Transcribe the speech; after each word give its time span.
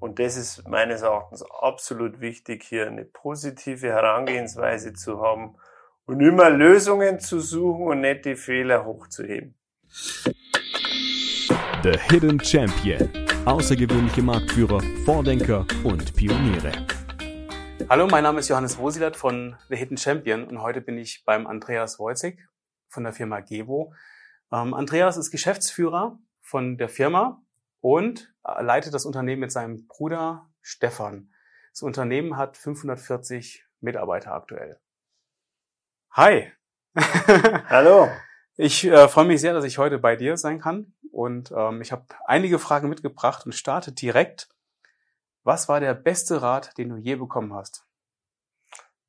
und 0.00 0.18
das 0.18 0.36
ist 0.36 0.68
meines 0.68 1.02
Erachtens 1.02 1.44
absolut 1.60 2.20
wichtig, 2.20 2.64
hier 2.64 2.86
eine 2.86 3.04
positive 3.04 3.88
Herangehensweise 3.88 4.92
zu 4.92 5.20
haben 5.20 5.56
und 6.06 6.20
immer 6.20 6.50
Lösungen 6.50 7.18
zu 7.18 7.40
suchen 7.40 7.86
und 7.88 8.00
nicht 8.00 8.24
die 8.24 8.36
Fehler 8.36 8.84
hochzuheben. 8.84 9.54
The 11.82 11.98
Hidden 12.10 12.40
Champion. 12.40 13.08
Außergewöhnliche 13.44 14.22
Marktführer, 14.22 14.80
Vordenker 15.04 15.66
und 15.84 16.14
Pioniere. 16.14 16.72
Hallo, 17.88 18.06
mein 18.06 18.22
Name 18.22 18.40
ist 18.40 18.48
Johannes 18.48 18.78
Wosilat 18.78 19.16
von 19.16 19.56
The 19.68 19.76
Hidden 19.76 19.96
Champion 19.96 20.44
und 20.44 20.62
heute 20.62 20.80
bin 20.80 20.98
ich 20.98 21.24
beim 21.24 21.46
Andreas 21.46 21.98
Wojcik 21.98 22.48
von 22.88 23.04
der 23.04 23.12
Firma 23.12 23.40
Gevo. 23.40 23.94
Ähm, 24.52 24.74
Andreas 24.74 25.16
ist 25.16 25.30
Geschäftsführer 25.30 26.18
von 26.40 26.76
der 26.76 26.88
Firma 26.88 27.42
und 27.80 28.32
leitet 28.44 28.94
das 28.94 29.04
Unternehmen 29.04 29.40
mit 29.40 29.52
seinem 29.52 29.86
Bruder 29.86 30.50
Stefan. 30.60 31.32
Das 31.72 31.82
Unternehmen 31.82 32.36
hat 32.36 32.56
540 32.56 33.64
Mitarbeiter 33.80 34.32
aktuell. 34.32 34.80
Hi. 36.12 36.52
Hallo. 37.68 38.08
Ich 38.56 38.84
äh, 38.84 39.06
freue 39.06 39.26
mich 39.26 39.40
sehr, 39.40 39.52
dass 39.52 39.64
ich 39.64 39.78
heute 39.78 39.98
bei 39.98 40.16
dir 40.16 40.36
sein 40.36 40.58
kann 40.58 40.94
und 41.12 41.52
ähm, 41.52 41.80
ich 41.80 41.92
habe 41.92 42.06
einige 42.26 42.58
Fragen 42.58 42.88
mitgebracht 42.88 43.46
und 43.46 43.52
starte 43.52 43.92
direkt. 43.92 44.48
Was 45.44 45.68
war 45.68 45.78
der 45.80 45.94
beste 45.94 46.42
Rat, 46.42 46.76
den 46.76 46.88
du 46.88 46.96
je 46.96 47.14
bekommen 47.14 47.54
hast? 47.54 47.86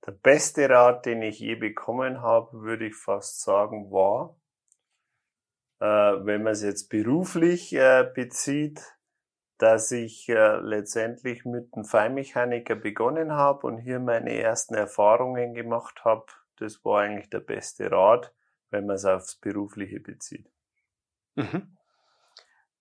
Der 0.06 0.12
beste 0.12 0.70
Rat, 0.70 1.06
den 1.06 1.22
ich 1.22 1.40
je 1.40 1.56
bekommen 1.56 2.22
habe, 2.22 2.62
würde 2.62 2.88
ich 2.88 2.96
fast 2.96 3.42
sagen, 3.42 3.92
war, 3.92 4.36
äh, 4.36 4.49
wenn 5.86 6.44
man 6.44 6.54
es 6.54 6.64
jetzt 6.64 6.90
beruflich 6.90 7.74
äh, 7.74 8.10
bezieht, 8.14 8.82
dass 9.60 9.92
ich 9.92 10.30
äh, 10.30 10.58
letztendlich 10.58 11.46
mit 11.46 11.74
einem 11.74 11.84
Feinmechaniker 11.84 12.76
begonnen 12.76 13.34
habe 13.34 13.68
und 13.68 13.78
hier 13.78 14.00
meine 14.00 14.34
ersten 14.34 14.74
Erfahrungen 14.74 15.54
gemacht 15.54 16.06
habe. 16.06 16.26
Das 16.58 16.84
war 16.86 17.02
eigentlich 17.02 17.30
der 17.30 17.42
beste 17.42 17.92
Rat, 17.92 18.34
wenn 18.70 18.86
man 18.86 18.96
es 18.96 19.06
aufs 19.06 19.36
Berufliche 19.36 20.00
bezieht. 20.00 20.50
Mhm. 21.36 21.78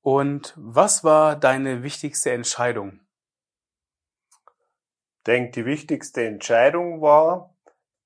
Und 0.03 0.55
was 0.57 1.03
war 1.03 1.37
deine 1.37 1.83
wichtigste 1.83 2.31
Entscheidung? 2.31 3.01
Ich 5.19 5.25
denke, 5.27 5.51
die 5.51 5.67
wichtigste 5.67 6.25
Entscheidung 6.25 7.01
war, 7.03 7.55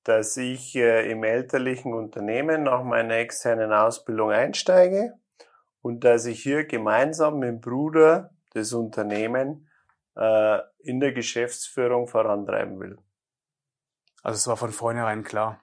dass 0.03 0.37
ich 0.37 0.75
äh, 0.75 1.09
im 1.09 1.23
elterlichen 1.23 1.93
Unternehmen 1.93 2.63
nach 2.63 2.83
meiner 2.83 3.15
externen 3.15 3.71
Ausbildung 3.71 4.31
einsteige 4.31 5.13
und 5.81 6.03
dass 6.03 6.25
ich 6.25 6.43
hier 6.43 6.65
gemeinsam 6.65 7.39
mit 7.39 7.49
dem 7.49 7.61
Bruder 7.61 8.31
das 8.53 8.73
Unternehmen 8.73 9.69
äh, 10.15 10.59
in 10.79 10.99
der 10.99 11.13
Geschäftsführung 11.13 12.07
vorantreiben 12.07 12.79
will. 12.79 12.97
Also 14.21 14.37
es 14.37 14.47
war 14.47 14.57
von 14.57 14.71
vornherein 14.71 15.23
klar. 15.23 15.59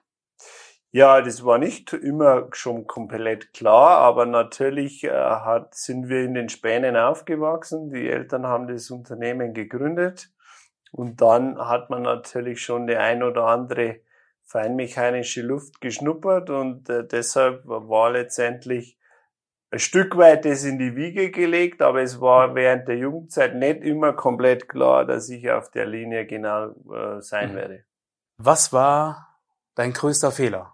Ja, 0.93 1.21
das 1.21 1.45
war 1.45 1.57
nicht 1.57 1.93
immer 1.93 2.49
schon 2.51 2.85
komplett 2.85 3.53
klar, 3.53 3.99
aber 3.99 4.25
natürlich 4.25 5.05
äh, 5.05 5.09
hat, 5.11 5.73
sind 5.73 6.09
wir 6.09 6.23
in 6.23 6.33
den 6.33 6.49
Spänen 6.49 6.97
aufgewachsen. 6.97 7.91
Die 7.91 8.09
Eltern 8.09 8.45
haben 8.45 8.67
das 8.67 8.91
Unternehmen 8.91 9.53
gegründet 9.53 10.33
und 10.91 11.21
dann 11.21 11.57
hat 11.57 11.89
man 11.89 12.01
natürlich 12.01 12.61
schon 12.61 12.87
die 12.87 12.97
ein 12.97 13.23
oder 13.23 13.45
andere 13.45 14.01
feinmechanische 14.51 15.41
Luft 15.41 15.79
geschnuppert 15.79 16.49
und 16.49 16.89
äh, 16.89 17.07
deshalb 17.07 17.65
war 17.65 18.11
letztendlich 18.11 18.97
ein 19.71 19.79
Stück 19.79 20.17
weit 20.17 20.43
das 20.43 20.65
in 20.65 20.77
die 20.77 20.97
Wiege 20.97 21.31
gelegt, 21.31 21.81
aber 21.81 22.01
es 22.01 22.19
war 22.19 22.53
während 22.53 22.89
der 22.89 22.97
Jugendzeit 22.97 23.55
nicht 23.55 23.81
immer 23.81 24.11
komplett 24.11 24.67
klar, 24.67 25.05
dass 25.05 25.29
ich 25.29 25.49
auf 25.49 25.71
der 25.71 25.85
Linie 25.85 26.25
genau 26.25 26.71
äh, 26.91 27.21
sein 27.21 27.53
mhm. 27.53 27.55
werde. 27.55 27.85
Was 28.37 28.73
war 28.73 29.39
dein 29.75 29.93
größter 29.93 30.31
Fehler? 30.31 30.73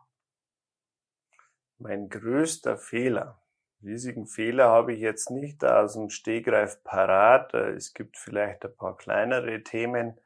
Mein 1.77 2.09
größter 2.09 2.77
Fehler. 2.77 3.39
Riesigen 3.83 4.25
Fehler 4.25 4.69
habe 4.69 4.93
ich 4.93 4.99
jetzt 4.99 5.29
nicht 5.29 5.63
aus 5.63 5.93
dem 5.93 6.09
Stegreif 6.09 6.83
parat. 6.83 7.53
Es 7.53 7.93
gibt 7.93 8.17
vielleicht 8.17 8.65
ein 8.65 8.75
paar 8.75 8.97
kleinere 8.97 9.61
Themen, 9.61 10.19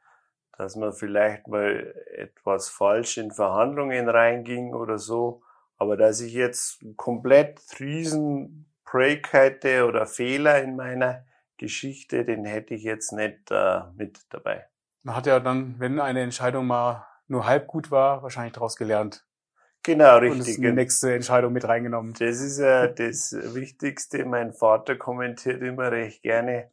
dass 0.56 0.76
man 0.76 0.92
vielleicht 0.92 1.48
mal 1.48 1.94
etwas 2.14 2.68
falsch 2.68 3.18
in 3.18 3.30
Verhandlungen 3.30 4.08
reinging 4.08 4.74
oder 4.74 4.98
so. 4.98 5.42
Aber 5.76 5.96
dass 5.96 6.20
ich 6.20 6.34
jetzt 6.34 6.84
komplett 6.96 7.60
riesen 7.80 8.66
Break 8.84 9.32
hätte 9.32 9.86
oder 9.86 10.06
Fehler 10.06 10.62
in 10.62 10.76
meiner 10.76 11.24
Geschichte, 11.56 12.24
den 12.24 12.44
hätte 12.44 12.74
ich 12.74 12.82
jetzt 12.82 13.12
nicht 13.12 13.50
äh, 13.50 13.80
mit 13.96 14.20
dabei. 14.30 14.66
Man 15.02 15.16
hat 15.16 15.26
ja 15.26 15.40
dann, 15.40 15.76
wenn 15.78 15.98
eine 15.98 16.20
Entscheidung 16.20 16.66
mal 16.66 17.06
nur 17.26 17.46
halb 17.46 17.66
gut 17.66 17.90
war, 17.90 18.22
wahrscheinlich 18.22 18.52
daraus 18.52 18.76
gelernt. 18.76 19.26
Genau, 19.82 20.18
richtig. 20.18 20.58
Und 20.58 20.64
die 20.64 20.72
nächste 20.72 21.14
Entscheidung 21.14 21.52
mit 21.52 21.66
reingenommen. 21.66 22.12
Das 22.12 22.40
ist 22.40 22.58
ja 22.58 22.86
das 22.86 23.32
Wichtigste. 23.32 24.24
Mein 24.24 24.52
Vater 24.52 24.96
kommentiert 24.96 25.62
immer 25.62 25.90
recht 25.90 26.22
gerne, 26.22 26.70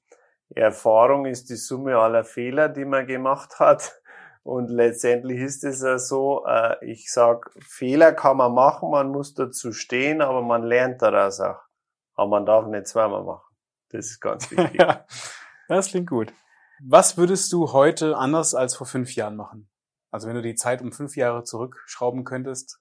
Erfahrung 0.55 1.25
ist 1.25 1.49
die 1.49 1.55
Summe 1.55 1.97
aller 1.97 2.23
Fehler, 2.23 2.69
die 2.69 2.85
man 2.85 3.05
gemacht 3.05 3.59
hat. 3.59 4.01
Und 4.43 4.69
letztendlich 4.69 5.39
ist 5.41 5.63
es 5.63 5.81
ja 5.81 5.99
so, 5.99 6.45
äh, 6.45 6.83
ich 6.83 7.11
sag, 7.11 7.51
Fehler 7.61 8.13
kann 8.13 8.37
man 8.37 8.53
machen, 8.53 8.89
man 8.89 9.09
muss 9.09 9.33
dazu 9.33 9.71
stehen, 9.71 10.21
aber 10.21 10.41
man 10.41 10.63
lernt 10.63 11.01
daraus 11.01 11.39
auch. 11.39 11.59
Aber 12.15 12.29
man 12.29 12.45
darf 12.45 12.65
nicht 12.65 12.87
zweimal 12.87 13.23
machen. 13.23 13.45
Das 13.89 14.07
ist 14.07 14.19
ganz 14.19 14.49
wichtig. 14.51 14.79
ja, 14.79 15.05
das 15.67 15.89
klingt 15.89 16.09
gut. 16.09 16.33
Was 16.81 17.17
würdest 17.17 17.51
du 17.51 17.73
heute 17.73 18.17
anders 18.17 18.55
als 18.55 18.75
vor 18.75 18.87
fünf 18.87 19.13
Jahren 19.13 19.35
machen? 19.35 19.69
Also 20.11 20.27
wenn 20.27 20.35
du 20.35 20.41
die 20.41 20.55
Zeit 20.55 20.81
um 20.81 20.91
fünf 20.91 21.15
Jahre 21.15 21.43
zurückschrauben 21.43 22.23
könntest, 22.23 22.79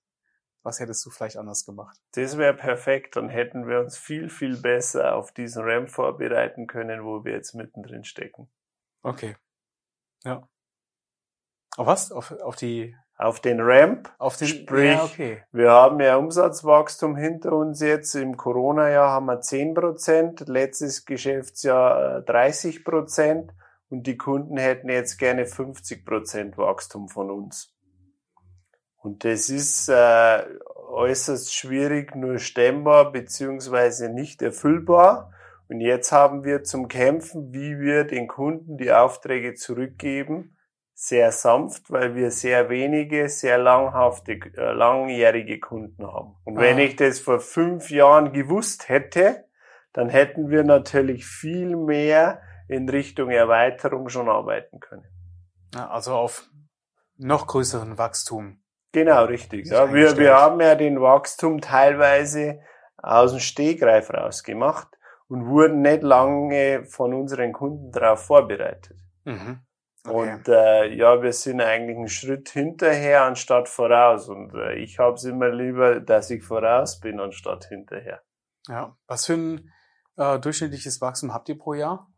was 0.62 0.80
hättest 0.80 1.04
du 1.06 1.10
vielleicht 1.10 1.36
anders 1.36 1.64
gemacht? 1.64 1.98
Das 2.12 2.36
wäre 2.36 2.54
perfekt. 2.54 3.16
Dann 3.16 3.28
hätten 3.28 3.66
wir 3.66 3.80
uns 3.80 3.96
viel, 3.96 4.28
viel 4.28 4.56
besser 4.56 5.16
auf 5.16 5.32
diesen 5.32 5.64
Ramp 5.64 5.90
vorbereiten 5.90 6.66
können, 6.66 7.04
wo 7.04 7.24
wir 7.24 7.32
jetzt 7.32 7.54
mittendrin 7.54 8.04
stecken. 8.04 8.50
Okay. 9.02 9.36
Ja. 10.24 10.48
Auf 11.76 11.86
was? 11.86 12.12
Auf, 12.12 12.32
auf 12.32 12.56
die 12.56 12.96
auf 13.18 13.40
den 13.40 13.60
Ramp. 13.60 14.14
Auf 14.18 14.36
den, 14.36 14.46
Sprich, 14.46 14.92
ja, 14.92 15.04
okay. 15.04 15.42
wir 15.50 15.70
haben 15.72 16.00
ja 16.00 16.16
Umsatzwachstum 16.16 17.16
hinter 17.16 17.52
uns 17.52 17.80
jetzt. 17.80 18.14
Im 18.14 18.36
Corona-Jahr 18.36 19.10
haben 19.10 19.26
wir 19.26 19.40
10 19.40 19.74
Prozent, 19.74 20.48
letztes 20.48 21.04
Geschäftsjahr 21.04 22.20
30 22.22 22.76
äh, 22.76 22.80
Prozent 22.80 23.52
und 23.88 24.06
die 24.06 24.16
Kunden 24.16 24.56
hätten 24.56 24.88
jetzt 24.88 25.18
gerne 25.18 25.46
50 25.46 26.06
Prozent 26.06 26.58
Wachstum 26.58 27.08
von 27.08 27.30
uns. 27.30 27.74
Und 29.08 29.24
das 29.24 29.48
ist 29.48 29.88
äh, 29.88 30.42
äußerst 30.90 31.54
schwierig, 31.54 32.14
nur 32.14 32.38
stemmbar 32.38 33.10
beziehungsweise 33.10 34.10
nicht 34.10 34.42
erfüllbar. 34.42 35.32
Und 35.68 35.80
jetzt 35.80 36.12
haben 36.12 36.44
wir 36.44 36.62
zum 36.62 36.88
Kämpfen, 36.88 37.50
wie 37.54 37.78
wir 37.80 38.04
den 38.04 38.28
Kunden 38.28 38.76
die 38.76 38.92
Aufträge 38.92 39.54
zurückgeben, 39.54 40.58
sehr 40.92 41.32
sanft, 41.32 41.90
weil 41.90 42.16
wir 42.16 42.30
sehr 42.30 42.68
wenige, 42.68 43.30
sehr 43.30 43.56
langhafte, 43.56 44.32
äh, 44.32 44.72
langjährige 44.72 45.58
Kunden 45.58 46.06
haben. 46.06 46.36
Und 46.44 46.58
ah. 46.58 46.60
wenn 46.60 46.78
ich 46.78 46.96
das 46.96 47.18
vor 47.18 47.40
fünf 47.40 47.88
Jahren 47.88 48.34
gewusst 48.34 48.90
hätte, 48.90 49.46
dann 49.94 50.10
hätten 50.10 50.50
wir 50.50 50.64
natürlich 50.64 51.24
viel 51.24 51.76
mehr 51.76 52.42
in 52.68 52.86
Richtung 52.90 53.30
Erweiterung 53.30 54.10
schon 54.10 54.28
arbeiten 54.28 54.80
können. 54.80 55.06
Also 55.74 56.12
auf 56.12 56.50
noch 57.16 57.46
größeren 57.46 57.96
Wachstum. 57.96 58.60
Genau, 58.92 59.24
richtig. 59.24 59.66
Ja, 59.66 59.92
wir, 59.92 60.16
wir 60.16 60.34
haben 60.34 60.60
ja 60.60 60.74
den 60.74 61.00
Wachstum 61.00 61.60
teilweise 61.60 62.60
aus 62.96 63.32
dem 63.32 63.40
Stegreif 63.40 64.10
rausgemacht 64.10 64.88
und 65.28 65.46
wurden 65.46 65.82
nicht 65.82 66.02
lange 66.02 66.84
von 66.84 67.14
unseren 67.14 67.52
Kunden 67.52 67.92
darauf 67.92 68.24
vorbereitet. 68.24 68.96
Mhm. 69.24 69.60
Okay. 70.06 70.32
Und 70.32 70.48
äh, 70.48 70.94
ja, 70.94 71.22
wir 71.22 71.32
sind 71.32 71.60
eigentlich 71.60 71.96
einen 71.96 72.08
Schritt 72.08 72.48
hinterher 72.48 73.24
anstatt 73.24 73.68
voraus. 73.68 74.28
Und 74.28 74.54
äh, 74.54 74.74
ich 74.76 74.98
habe 74.98 75.14
es 75.14 75.24
immer 75.24 75.50
lieber, 75.50 76.00
dass 76.00 76.30
ich 76.30 76.42
voraus 76.42 76.98
bin 77.00 77.20
anstatt 77.20 77.66
hinterher. 77.66 78.22
Ja, 78.68 78.96
was 79.06 79.26
für 79.26 79.34
ein 79.34 79.72
äh, 80.16 80.38
durchschnittliches 80.38 81.00
Wachstum 81.00 81.34
habt 81.34 81.48
ihr 81.48 81.58
pro 81.58 81.74
Jahr? 81.74 82.10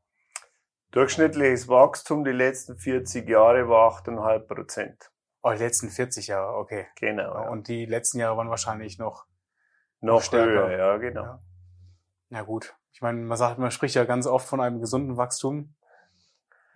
Durchschnittliches 0.92 1.68
Wachstum 1.68 2.24
die 2.24 2.32
letzten 2.32 2.76
40 2.76 3.28
Jahre 3.28 3.68
war 3.68 3.92
8,5 3.92 4.38
Prozent. 4.40 5.10
Oh, 5.42 5.52
die 5.52 5.58
letzten 5.58 5.88
40 5.88 6.26
Jahre, 6.26 6.56
okay. 6.56 6.86
Genau. 6.96 7.34
Ja. 7.34 7.48
Und 7.48 7.68
die 7.68 7.86
letzten 7.86 8.18
Jahre 8.18 8.36
waren 8.36 8.50
wahrscheinlich 8.50 8.98
noch, 8.98 9.24
noch 10.00 10.22
stärker. 10.22 10.68
Höher, 10.68 10.76
ja, 10.76 10.96
genau. 10.98 11.22
Ja. 11.22 11.40
ja 12.30 12.42
gut. 12.42 12.74
Ich 12.92 13.00
meine, 13.00 13.20
man 13.20 13.38
sagt, 13.38 13.58
man 13.58 13.70
spricht 13.70 13.94
ja 13.94 14.04
ganz 14.04 14.26
oft 14.26 14.46
von 14.46 14.60
einem 14.60 14.80
gesunden 14.80 15.16
Wachstum. 15.16 15.74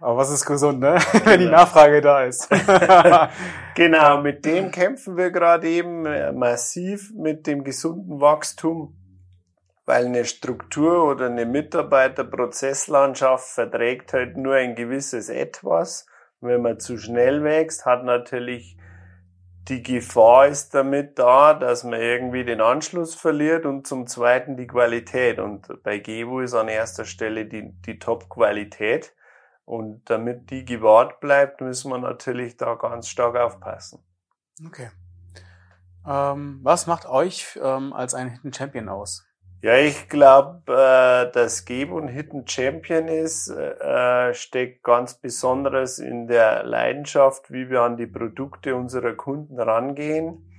Aber 0.00 0.16
was 0.16 0.30
ist 0.30 0.46
gesund, 0.46 0.80
ne? 0.80 0.98
Genau. 1.12 1.24
Wenn 1.26 1.40
die 1.40 1.46
Nachfrage 1.46 2.00
da 2.00 2.24
ist. 2.24 2.48
genau, 3.74 4.18
mit 4.22 4.44
dem 4.44 4.70
kämpfen 4.70 5.16
wir 5.16 5.30
gerade 5.30 5.68
eben 5.68 6.06
äh, 6.06 6.32
massiv 6.32 7.12
mit 7.14 7.46
dem 7.46 7.64
gesunden 7.64 8.20
Wachstum. 8.20 8.96
weil 9.86 10.06
eine 10.06 10.24
Struktur 10.24 11.04
oder 11.04 11.26
eine 11.26 11.46
Mitarbeiterprozesslandschaft 11.46 13.46
verträgt 13.46 14.14
halt 14.14 14.36
nur 14.36 14.54
ein 14.54 14.74
gewisses 14.74 15.28
Etwas. 15.28 16.06
Wenn 16.44 16.62
man 16.62 16.78
zu 16.78 16.98
schnell 16.98 17.42
wächst, 17.42 17.86
hat 17.86 18.04
natürlich 18.04 18.76
die 19.68 19.82
Gefahr 19.82 20.48
ist 20.48 20.74
damit 20.74 21.18
da, 21.18 21.54
dass 21.54 21.84
man 21.84 22.00
irgendwie 22.00 22.44
den 22.44 22.60
Anschluss 22.60 23.14
verliert 23.14 23.64
und 23.64 23.86
zum 23.86 24.06
Zweiten 24.06 24.56
die 24.56 24.66
Qualität. 24.66 25.38
Und 25.38 25.82
bei 25.82 25.98
Gevo 25.98 26.40
ist 26.40 26.54
an 26.54 26.68
erster 26.68 27.06
Stelle 27.06 27.46
die, 27.46 27.72
die 27.86 27.98
Top-Qualität. 27.98 29.14
Und 29.64 30.10
damit 30.10 30.50
die 30.50 30.66
gewahrt 30.66 31.20
bleibt, 31.20 31.62
müssen 31.62 31.90
wir 31.90 31.98
natürlich 31.98 32.58
da 32.58 32.74
ganz 32.74 33.08
stark 33.08 33.36
aufpassen. 33.36 34.04
Okay. 34.66 34.90
Ähm, 36.06 36.60
was 36.62 36.86
macht 36.86 37.06
euch 37.06 37.58
ähm, 37.62 37.94
als 37.94 38.12
einen 38.12 38.30
Hidden 38.30 38.52
Champion 38.52 38.90
aus? 38.90 39.26
Ja, 39.64 39.78
ich 39.78 40.10
glaube, 40.10 40.60
äh, 40.66 41.32
dass 41.32 41.64
Gebo 41.64 41.98
ein 41.98 42.08
Hidden 42.08 42.46
Champion 42.46 43.08
ist, 43.08 43.48
äh, 43.48 44.34
steckt 44.34 44.82
ganz 44.82 45.14
Besonderes 45.14 45.98
in 45.98 46.26
der 46.26 46.64
Leidenschaft, 46.64 47.50
wie 47.50 47.70
wir 47.70 47.80
an 47.80 47.96
die 47.96 48.06
Produkte 48.06 48.74
unserer 48.76 49.14
Kunden 49.14 49.58
rangehen 49.58 50.52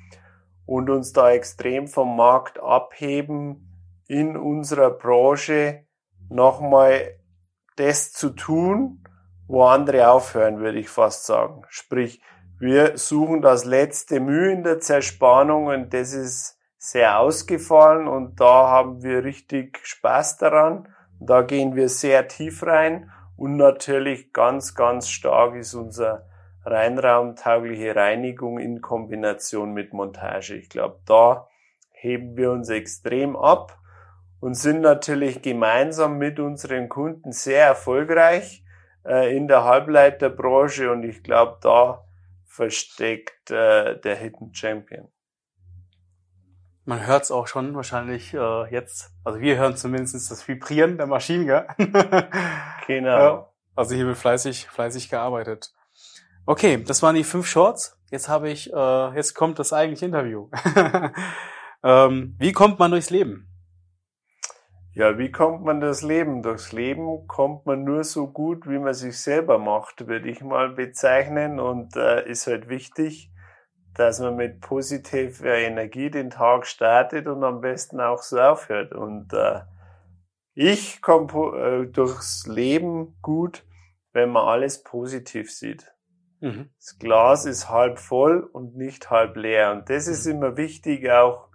und 0.65 0.89
uns 0.89 1.13
da 1.13 1.29
extrem 1.29 1.87
vom 1.87 2.17
Markt 2.17 2.59
abheben, 2.59 4.01
in 4.07 4.35
unserer 4.35 4.89
Branche 4.89 5.85
nochmal 6.27 7.19
das 7.75 8.11
zu 8.11 8.31
tun, 8.31 9.03
wo 9.47 9.65
andere 9.65 10.09
aufhören, 10.09 10.61
würde 10.61 10.79
ich 10.79 10.89
fast 10.89 11.27
sagen. 11.27 11.61
Sprich, 11.69 12.23
wir 12.57 12.97
suchen 12.97 13.43
das 13.43 13.65
letzte 13.65 14.19
Mühe 14.19 14.51
in 14.51 14.63
der 14.63 14.79
Zerspannung 14.79 15.67
und 15.67 15.93
das 15.93 16.11
ist 16.13 16.54
sehr 16.85 17.19
ausgefallen 17.19 18.07
und 18.07 18.39
da 18.39 18.69
haben 18.69 19.01
wir 19.01 19.23
richtig 19.23 19.79
Spaß 19.81 20.37
daran. 20.37 20.87
Da 21.19 21.41
gehen 21.41 21.75
wir 21.75 21.89
sehr 21.89 22.27
tief 22.27 22.61
rein 22.61 23.09
und 23.35 23.57
natürlich 23.57 24.33
ganz, 24.33 24.75
ganz 24.75 25.09
stark 25.09 25.55
ist 25.55 25.73
unser 25.73 26.27
reinraumtaugliche 26.63 27.95
Reinigung 27.95 28.59
in 28.59 28.81
Kombination 28.81 29.73
mit 29.73 29.93
Montage. 29.93 30.53
Ich 30.53 30.69
glaube, 30.69 30.99
da 31.07 31.47
heben 31.91 32.37
wir 32.37 32.51
uns 32.51 32.69
extrem 32.69 33.35
ab 33.35 33.79
und 34.39 34.53
sind 34.53 34.81
natürlich 34.81 35.41
gemeinsam 35.41 36.19
mit 36.19 36.39
unseren 36.39 36.87
Kunden 36.87 37.31
sehr 37.31 37.65
erfolgreich 37.65 38.63
äh, 39.03 39.35
in 39.35 39.47
der 39.47 39.63
Halbleiterbranche 39.63 40.91
und 40.91 41.01
ich 41.01 41.23
glaube, 41.23 41.57
da 41.61 42.05
versteckt 42.45 43.49
äh, 43.49 43.99
der 43.99 44.17
Hidden 44.17 44.53
Champion. 44.53 45.07
Man 46.85 47.05
hört 47.05 47.23
es 47.23 47.31
auch 47.31 47.47
schon 47.47 47.75
wahrscheinlich 47.75 48.33
äh, 48.33 48.71
jetzt. 48.71 49.11
Also 49.23 49.39
wir 49.39 49.57
hören 49.57 49.75
zumindest 49.75 50.29
das 50.29 50.47
Vibrieren 50.47 50.97
der 50.97 51.07
Maschinen, 51.07 51.47
gell? 51.47 51.65
genau. 52.87 53.17
Ja, 53.17 53.49
also 53.75 53.95
hier 53.95 54.05
wird 54.05 54.17
fleißig, 54.17 54.67
fleißig 54.67 55.09
gearbeitet. 55.09 55.73
Okay, 56.45 56.83
das 56.83 57.01
waren 57.01 57.15
die 57.15 57.23
fünf 57.23 57.47
Shorts. 57.47 57.99
Jetzt 58.11 58.29
habe 58.29 58.49
ich, 58.49 58.71
äh, 58.71 59.15
jetzt 59.15 59.33
kommt 59.33 59.57
das 59.57 59.73
eigentliche 59.73 60.05
Interview. 60.05 60.49
ähm, 61.83 62.35
wie 62.37 62.51
kommt 62.51 62.77
man 62.77 62.91
durchs 62.91 63.09
Leben? 63.09 63.49
Ja, 64.93 65.17
wie 65.17 65.31
kommt 65.31 65.65
man 65.65 65.81
das 65.81 66.03
Leben? 66.03 66.43
Durchs 66.43 66.71
Leben 66.71 67.27
kommt 67.27 67.65
man 67.65 67.83
nur 67.83 68.03
so 68.03 68.27
gut, 68.27 68.69
wie 68.69 68.77
man 68.77 68.93
sich 68.93 69.19
selber 69.19 69.57
macht, 69.57 70.07
würde 70.07 70.29
ich 70.29 70.41
mal 70.41 70.69
bezeichnen. 70.69 71.59
Und 71.59 71.95
äh, 71.95 72.29
ist 72.29 72.45
halt 72.45 72.69
wichtig, 72.69 73.31
dass 73.95 74.19
man 74.19 74.35
mit 74.35 74.59
positiver 74.59 75.55
Energie 75.55 76.09
den 76.09 76.29
Tag 76.29 76.67
startet 76.67 77.27
und 77.27 77.43
am 77.43 77.61
besten 77.61 78.01
auch 78.01 78.21
so 78.21 78.39
aufhört. 78.39 78.93
Und 78.93 79.33
äh, 79.33 79.61
ich 80.53 81.01
komme 81.01 81.31
äh, 81.57 81.85
durchs 81.87 82.45
Leben 82.45 83.17
gut, 83.21 83.65
wenn 84.11 84.31
man 84.31 84.47
alles 84.47 84.83
positiv 84.83 85.51
sieht. 85.51 85.93
Mhm. 86.41 86.69
Das 86.77 86.99
Glas 86.99 87.45
ist 87.45 87.69
halb 87.69 87.97
voll 87.97 88.41
und 88.41 88.75
nicht 88.75 89.09
halb 89.09 89.37
leer. 89.37 89.71
Und 89.71 89.89
das 89.89 90.07
ist 90.07 90.25
mhm. 90.25 90.33
immer 90.33 90.57
wichtig, 90.57 91.09
auch 91.09 91.47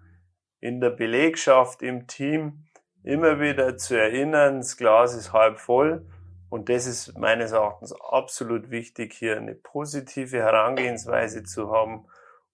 in 0.60 0.80
der 0.80 0.90
Belegschaft, 0.90 1.82
im 1.82 2.06
Team, 2.06 2.64
immer 3.02 3.38
wieder 3.38 3.76
zu 3.76 3.98
erinnern, 3.98 4.58
das 4.58 4.76
Glas 4.78 5.14
ist 5.14 5.32
halb 5.32 5.58
voll. 5.58 6.06
Und 6.48 6.68
das 6.68 6.86
ist 6.86 7.16
meines 7.18 7.52
Erachtens 7.52 7.92
absolut 7.92 8.70
wichtig, 8.70 9.12
hier 9.12 9.36
eine 9.36 9.54
positive 9.54 10.38
Herangehensweise 10.38 11.44
zu 11.44 11.70
haben 11.70 12.06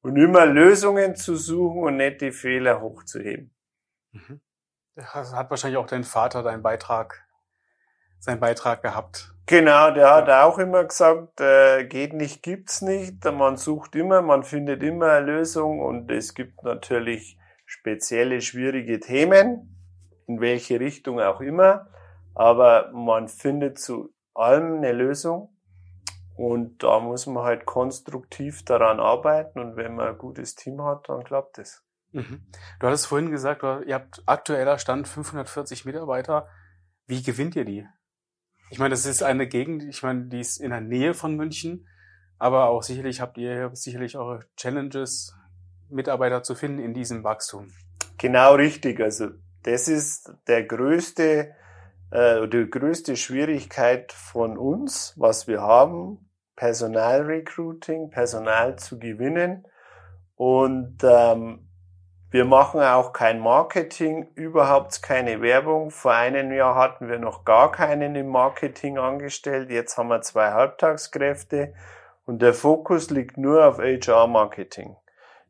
und 0.06 0.16
immer 0.16 0.46
Lösungen 0.46 1.16
zu 1.16 1.34
suchen 1.34 1.82
und 1.82 1.96
nicht 1.96 2.20
die 2.20 2.30
Fehler 2.30 2.80
hochzuheben. 2.80 3.50
Mhm. 4.12 4.40
Das 4.94 5.34
hat 5.34 5.50
wahrscheinlich 5.50 5.78
auch 5.78 5.88
dein 5.88 6.04
Vater 6.04 6.44
deinen 6.44 6.62
Beitrag, 6.62 7.26
seinen 8.20 8.38
Beitrag 8.38 8.82
gehabt. 8.82 9.34
Genau, 9.46 9.90
der 9.90 10.14
hat 10.14 10.30
auch 10.30 10.58
immer 10.58 10.84
gesagt, 10.84 11.40
äh, 11.40 11.84
geht 11.86 12.12
nicht, 12.12 12.44
gibt's 12.44 12.82
nicht. 12.82 13.24
Man 13.24 13.56
sucht 13.56 13.96
immer, 13.96 14.22
man 14.22 14.44
findet 14.44 14.84
immer 14.84 15.10
eine 15.10 15.26
Lösung 15.26 15.80
und 15.80 16.08
es 16.12 16.34
gibt 16.34 16.62
natürlich 16.62 17.36
spezielle 17.64 18.40
schwierige 18.40 19.00
Themen, 19.00 19.76
in 20.28 20.40
welche 20.40 20.78
Richtung 20.78 21.20
auch 21.20 21.40
immer. 21.40 21.88
Aber 22.36 22.92
man 22.92 23.26
findet 23.26 23.80
zu 23.80 24.14
allem 24.34 24.76
eine 24.76 24.92
Lösung 24.92 25.55
und 26.36 26.82
da 26.82 27.00
muss 27.00 27.26
man 27.26 27.44
halt 27.44 27.66
konstruktiv 27.66 28.64
daran 28.64 29.00
arbeiten 29.00 29.58
und 29.58 29.76
wenn 29.76 29.94
man 29.94 30.08
ein 30.08 30.18
gutes 30.18 30.54
Team 30.54 30.82
hat, 30.82 31.08
dann 31.08 31.24
klappt 31.24 31.58
es. 31.58 31.82
Mhm. 32.12 32.46
Du 32.78 32.86
hattest 32.86 33.06
vorhin 33.06 33.30
gesagt, 33.30 33.62
ihr 33.86 33.94
habt 33.94 34.22
aktueller 34.26 34.78
Stand 34.78 35.08
540 35.08 35.84
Mitarbeiter. 35.84 36.48
Wie 37.06 37.22
gewinnt 37.22 37.56
ihr 37.56 37.64
die? 37.64 37.86
Ich 38.70 38.78
meine, 38.78 38.90
das 38.90 39.06
ist 39.06 39.22
eine 39.22 39.46
Gegend, 39.46 39.84
ich 39.84 40.02
meine, 40.02 40.26
die 40.26 40.40
ist 40.40 40.58
in 40.58 40.70
der 40.70 40.80
Nähe 40.80 41.14
von 41.14 41.36
München, 41.36 41.86
aber 42.38 42.68
auch 42.68 42.82
sicherlich 42.82 43.20
habt 43.20 43.38
ihr 43.38 43.70
sicherlich 43.74 44.16
eure 44.16 44.40
Challenges, 44.56 45.34
Mitarbeiter 45.88 46.42
zu 46.42 46.54
finden 46.54 46.80
in 46.80 46.94
diesem 46.94 47.22
Wachstum. 47.22 47.68
Genau 48.18 48.54
richtig. 48.54 49.00
Also 49.00 49.28
das 49.62 49.88
ist 49.88 50.32
der 50.48 50.64
größte, 50.64 51.54
äh, 52.10 52.48
die 52.48 52.68
größte 52.68 53.16
Schwierigkeit 53.16 54.12
von 54.12 54.58
uns, 54.58 55.14
was 55.16 55.46
wir 55.46 55.60
haben, 55.60 56.25
Personalrecruiting, 56.56 58.10
Personal 58.10 58.76
zu 58.76 58.98
gewinnen. 58.98 59.66
Und 60.34 60.98
ähm, 61.02 61.66
wir 62.30 62.44
machen 62.44 62.80
auch 62.80 63.12
kein 63.12 63.38
Marketing, 63.38 64.28
überhaupt 64.34 65.02
keine 65.02 65.40
Werbung. 65.40 65.90
Vor 65.90 66.12
einem 66.12 66.52
Jahr 66.52 66.74
hatten 66.74 67.08
wir 67.08 67.18
noch 67.18 67.44
gar 67.44 67.70
keinen 67.70 68.16
im 68.16 68.28
Marketing 68.28 68.98
angestellt. 68.98 69.70
Jetzt 69.70 69.96
haben 69.96 70.08
wir 70.08 70.22
zwei 70.22 70.50
Halbtagskräfte 70.50 71.72
und 72.26 72.42
der 72.42 72.52
Fokus 72.52 73.10
liegt 73.10 73.38
nur 73.38 73.64
auf 73.64 73.78
HR-Marketing. 73.78 74.96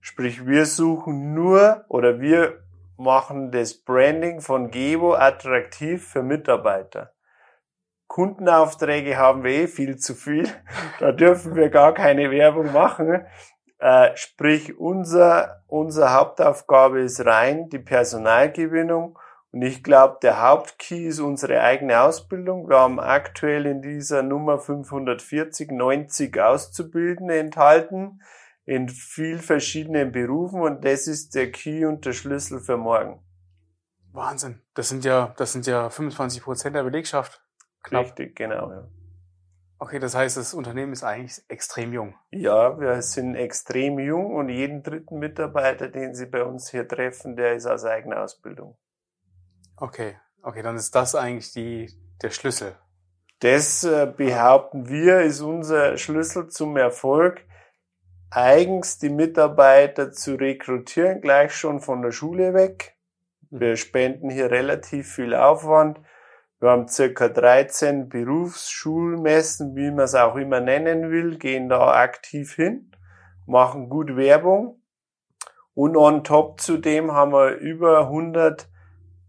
Sprich, 0.01 0.47
wir 0.47 0.67
suchen 0.67 1.35
nur 1.35 1.85
oder 1.89 2.21
wir 2.21 2.61
machen 2.97 3.51
das 3.51 3.75
Branding 3.75 4.41
von 4.41 4.71
Gevo 4.71 5.15
attraktiv 5.15 6.07
für 6.07 6.23
Mitarbeiter. 6.23 7.13
Kundenaufträge 8.17 9.19
haben 9.19 9.45
wir 9.45 9.51
eh 9.51 9.67
viel 9.67 9.99
zu 9.99 10.15
viel. 10.15 10.49
Da 11.01 11.13
dürfen 11.13 11.55
wir 11.55 11.69
gar 11.69 11.93
keine 11.93 12.31
Werbung 12.31 12.73
machen. 12.73 13.27
Äh, 13.79 14.17
sprich, 14.17 14.79
unser, 14.79 15.63
unsere 15.67 16.15
Hauptaufgabe 16.15 17.01
ist 17.01 17.27
rein 17.27 17.69
die 17.69 17.79
Personalgewinnung. 17.79 19.19
Und 19.53 19.61
ich 19.61 19.85
glaube, 19.85 20.17
der 20.23 20.41
Hauptkey 20.41 21.07
ist 21.07 21.21
unsere 21.21 21.61
eigene 21.61 22.01
Ausbildung. 22.01 22.71
Wir 22.71 22.79
haben 22.79 23.01
aktuell 23.01 23.67
in 23.67 23.83
dieser 23.83 24.23
Nummer 24.23 24.61
540 24.61 25.71
90 25.71 26.41
Auszubildende 26.41 27.39
enthalten 27.39 28.23
in 28.65 28.89
viel 28.89 29.41
verschiedenen 29.41 30.11
Berufen 30.11 30.63
und 30.63 30.87
das 30.87 31.07
ist 31.07 31.35
der 31.35 31.53
Key 31.53 31.85
und 31.85 32.07
der 32.07 32.15
Schlüssel 32.15 32.61
für 32.61 32.79
morgen. 32.79 33.23
Wahnsinn. 34.13 34.63
Das 34.73 34.89
sind 34.89 35.05
ja, 35.05 35.35
das 35.37 35.53
sind 35.53 35.67
ja 35.67 35.91
25 35.91 36.43
Prozent 36.43 36.75
der 36.75 36.83
Belegschaft. 36.83 37.43
Knapp. 37.87 38.07
Richtig, 38.07 38.37
genau. 38.37 38.71
Ja. 38.71 38.88
Okay, 39.78 39.99
das 39.99 40.14
heißt, 40.14 40.37
das 40.37 40.55
Unternehmen 40.55 40.93
ist 40.93 41.05
eigentlich 41.05 41.43
extrem 41.49 41.93
jung. 41.93 42.14
Ja, 42.31 42.81
wir 42.81 43.00
sind 43.02 43.35
extrem 43.37 43.99
jung 43.99 44.35
und 44.35 44.49
jeden 44.49 44.83
dritten 44.83 45.19
Mitarbeiter, 45.19 45.88
den 45.88 46.14
Sie 46.14 46.26
bei 46.26 46.43
uns 46.43 46.71
hier 46.71 46.88
treffen, 46.88 47.37
der 47.37 47.55
ist 47.55 47.66
aus 47.66 47.85
eigener 47.85 48.23
Ausbildung. 48.23 48.76
Okay, 49.76 50.16
okay, 50.43 50.62
dann 50.62 50.76
ist 50.76 50.95
das 50.95 51.14
eigentlich 51.14 51.52
die, 51.52 51.90
der 52.23 52.31
Schlüssel. 52.31 52.75
Das 53.40 53.85
äh, 53.85 54.11
behaupten 54.16 54.88
wir, 54.88 55.21
ist 55.21 55.43
unser 55.43 55.99
Schlüssel 55.99 56.49
zum 56.49 56.78
Erfolg, 56.78 57.45
eigens 58.31 58.99
die 58.99 59.11
Mitarbeiter 59.11 60.11
zu 60.11 60.37
rekrutieren, 60.37 61.21
gleich 61.21 61.55
schon 61.55 61.81
von 61.81 62.00
der 62.00 62.12
Schule 62.12 62.55
weg. 62.55 62.97
Wir 63.50 63.71
mhm. 63.71 63.76
spenden 63.76 64.31
hier 64.31 64.50
relativ 64.50 65.12
viel 65.14 65.35
Aufwand 65.35 66.00
wir 66.59 66.71
haben 66.71 66.89
circa 66.89 67.29
13 67.29 68.09
Berufsschulmessen, 68.09 69.77
wie 69.77 69.91
man 69.91 70.07
es 70.07 70.15
auch 70.15 70.37
immer 70.37 70.61
nennen 70.61 71.11
will, 71.11 71.37
gehen 71.37 71.69
da 71.69 71.93
aktiv 71.93 72.55
hin, 72.55 72.91
machen 73.47 73.91
gut 73.91 74.17
Werbung. 74.17 74.81
Und 75.75 75.97
on 75.97 76.25
top 76.25 76.61
zudem 76.61 77.13
haben 77.13 77.33
wir 77.33 77.57
über 77.57 78.01
100 78.01 78.71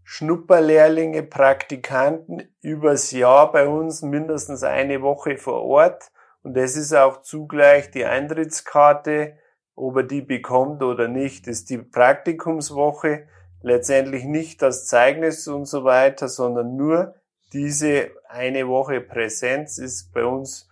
Schnupperlehrlinge, 0.04 1.22
Praktikanten 1.22 2.48
übers 2.62 3.10
Jahr 3.10 3.52
bei 3.52 3.68
uns 3.68 4.00
mindestens 4.00 4.62
eine 4.62 5.02
Woche 5.02 5.36
vor 5.36 5.62
Ort. 5.64 6.10
Und 6.42 6.56
das 6.56 6.76
ist 6.76 6.94
auch 6.94 7.20
zugleich 7.20 7.90
die 7.90 8.06
Eintrittskarte, 8.06 9.36
ob 9.74 9.96
er 9.96 10.02
die 10.04 10.22
bekommt 10.22 10.82
oder 10.82 11.08
nicht, 11.08 11.46
ist 11.46 11.68
die 11.68 11.76
Praktikumswoche. 11.76 13.28
Letztendlich 13.62 14.24
nicht 14.24 14.62
das 14.62 14.86
Zeugnis 14.86 15.48
und 15.48 15.66
so 15.66 15.84
weiter, 15.84 16.28
sondern 16.28 16.76
nur 16.76 17.14
diese 17.52 18.10
eine 18.28 18.68
Woche 18.68 19.00
Präsenz 19.00 19.78
ist 19.78 20.12
bei 20.12 20.24
uns 20.24 20.68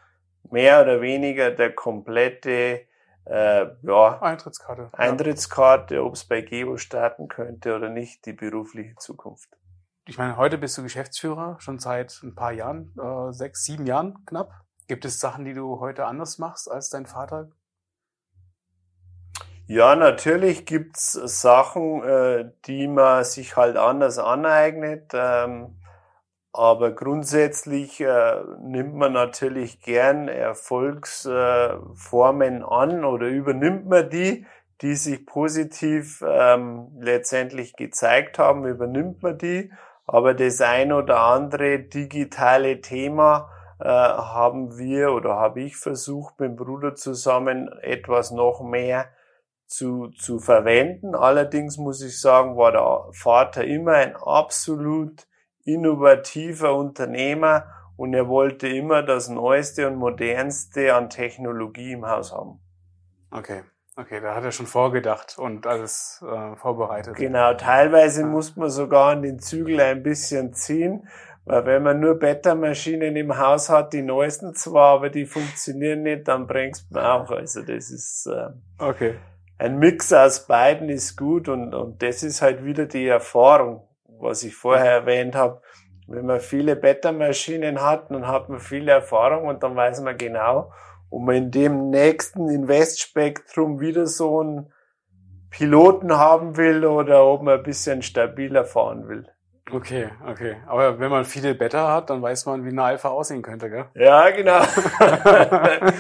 mehr 0.50 0.82
oder 0.82 1.00
weniger 1.00 1.50
der 1.50 1.74
komplette 1.74 2.86
äh, 3.24 3.66
ja, 3.82 4.22
Eintrittskarte. 4.22 4.90
Eintrittskarte, 4.92 6.04
ob 6.04 6.14
es 6.14 6.24
bei 6.24 6.42
Geo 6.42 6.76
starten 6.76 7.28
könnte 7.28 7.74
oder 7.74 7.88
nicht, 7.88 8.24
die 8.26 8.32
berufliche 8.32 8.94
Zukunft. 8.96 9.48
Ich 10.06 10.18
meine, 10.18 10.36
heute 10.36 10.58
bist 10.58 10.78
du 10.78 10.84
Geschäftsführer, 10.84 11.56
schon 11.58 11.80
seit 11.80 12.20
ein 12.22 12.36
paar 12.36 12.52
Jahren, 12.52 12.94
äh, 12.96 13.32
sechs, 13.32 13.64
sieben 13.64 13.86
Jahren 13.86 14.24
knapp. 14.26 14.52
Gibt 14.86 15.04
es 15.04 15.18
Sachen, 15.18 15.44
die 15.44 15.54
du 15.54 15.80
heute 15.80 16.06
anders 16.06 16.38
machst 16.38 16.70
als 16.70 16.90
dein 16.90 17.06
Vater? 17.06 17.50
Ja, 19.68 19.96
natürlich 19.96 20.64
gibt's 20.64 21.12
Sachen, 21.12 22.02
äh, 22.04 22.50
die 22.66 22.86
man 22.86 23.24
sich 23.24 23.56
halt 23.56 23.76
anders 23.76 24.18
aneignet. 24.18 25.10
Ähm, 25.12 25.76
aber 26.52 26.92
grundsätzlich 26.92 28.00
äh, 28.00 28.36
nimmt 28.62 28.94
man 28.94 29.12
natürlich 29.12 29.82
gern 29.82 30.28
Erfolgsformen 30.28 32.60
äh, 32.62 32.64
an 32.64 33.04
oder 33.04 33.26
übernimmt 33.26 33.86
man 33.86 34.08
die, 34.08 34.46
die 34.82 34.94
sich 34.94 35.26
positiv 35.26 36.22
ähm, 36.26 36.88
letztendlich 37.00 37.74
gezeigt 37.76 38.38
haben, 38.38 38.66
übernimmt 38.66 39.22
man 39.22 39.36
die. 39.36 39.72
Aber 40.06 40.32
das 40.34 40.60
ein 40.60 40.92
oder 40.92 41.20
andere 41.22 41.80
digitale 41.80 42.80
Thema 42.80 43.50
äh, 43.80 43.88
haben 43.88 44.78
wir 44.78 45.12
oder 45.12 45.34
habe 45.36 45.62
ich 45.62 45.76
versucht, 45.76 46.38
mit 46.38 46.50
dem 46.50 46.56
Bruder 46.56 46.94
zusammen 46.94 47.68
etwas 47.82 48.30
noch 48.30 48.62
mehr 48.62 49.06
zu, 49.66 50.08
zu 50.08 50.38
verwenden. 50.38 51.14
Allerdings 51.14 51.76
muss 51.76 52.02
ich 52.02 52.20
sagen, 52.20 52.56
war 52.56 52.72
der 52.72 53.12
Vater 53.12 53.64
immer 53.64 53.92
ein 53.92 54.16
absolut 54.16 55.26
innovativer 55.64 56.74
Unternehmer 56.74 57.66
und 57.96 58.14
er 58.14 58.28
wollte 58.28 58.68
immer 58.68 59.02
das 59.02 59.28
Neueste 59.28 59.88
und 59.88 59.96
Modernste 59.96 60.94
an 60.94 61.10
Technologie 61.10 61.92
im 61.92 62.06
Haus 62.06 62.32
haben. 62.32 62.60
Okay, 63.30 63.62
okay, 63.96 64.20
da 64.20 64.34
hat 64.34 64.44
er 64.44 64.52
schon 64.52 64.66
vorgedacht 64.66 65.38
und 65.38 65.66
alles 65.66 66.22
äh, 66.22 66.56
vorbereitet. 66.56 67.16
Genau, 67.16 67.54
teilweise 67.54 68.22
ja. 68.22 68.26
muss 68.26 68.54
man 68.56 68.70
sogar 68.70 69.12
an 69.12 69.22
den 69.22 69.40
Zügel 69.40 69.80
ein 69.80 70.02
bisschen 70.02 70.52
ziehen, 70.54 71.08
weil 71.44 71.64
wenn 71.66 71.82
man 71.82 72.00
nur 72.00 72.18
Beta-Maschinen 72.18 73.16
im 73.16 73.36
Haus 73.38 73.68
hat, 73.68 73.92
die 73.92 74.02
neuesten 74.02 74.54
zwar, 74.54 74.94
aber 74.94 75.10
die 75.10 75.26
funktionieren 75.26 76.02
nicht, 76.02 76.28
dann 76.28 76.46
bringst 76.46 76.90
man 76.92 77.04
auch. 77.04 77.30
Also 77.30 77.62
das 77.62 77.90
ist 77.90 78.26
äh, 78.26 78.48
okay. 78.78 79.16
Ein 79.58 79.78
Mix 79.78 80.12
aus 80.12 80.46
beiden 80.46 80.88
ist 80.88 81.16
gut 81.16 81.48
und, 81.48 81.74
und 81.74 82.02
das 82.02 82.22
ist 82.22 82.42
halt 82.42 82.64
wieder 82.64 82.86
die 82.86 83.06
Erfahrung 83.06 83.86
was 84.20 84.42
ich 84.42 84.54
vorher 84.54 84.92
erwähnt 84.92 85.34
habe, 85.34 85.60
wenn 86.06 86.26
man 86.26 86.40
viele 86.40 86.76
Beta-Maschinen 86.76 87.82
hat, 87.82 88.10
dann 88.10 88.26
hat 88.26 88.48
man 88.48 88.60
viel 88.60 88.88
Erfahrung 88.88 89.48
und 89.48 89.62
dann 89.62 89.74
weiß 89.74 90.00
man 90.02 90.16
genau, 90.16 90.72
ob 91.10 91.22
man 91.22 91.36
in 91.36 91.50
dem 91.50 91.90
nächsten 91.90 92.48
Investspektrum 92.48 93.80
wieder 93.80 94.06
so 94.06 94.40
einen 94.40 94.72
Piloten 95.50 96.16
haben 96.16 96.56
will 96.56 96.84
oder 96.84 97.24
ob 97.24 97.42
man 97.42 97.58
ein 97.58 97.62
bisschen 97.62 98.02
stabiler 98.02 98.64
fahren 98.64 99.08
will. 99.08 99.26
Okay, 99.70 100.08
okay. 100.24 100.56
Aber 100.66 100.98
wenn 101.00 101.10
man 101.10 101.24
viele 101.24 101.54
Beta 101.54 101.92
hat, 101.92 102.10
dann 102.10 102.22
weiß 102.22 102.46
man, 102.46 102.64
wie 102.64 102.68
eine 102.68 102.82
Alpha 102.82 103.08
aussehen 103.08 103.42
könnte, 103.42 103.68
gell? 103.68 103.86
Ja, 103.94 104.30
genau. 104.30 104.60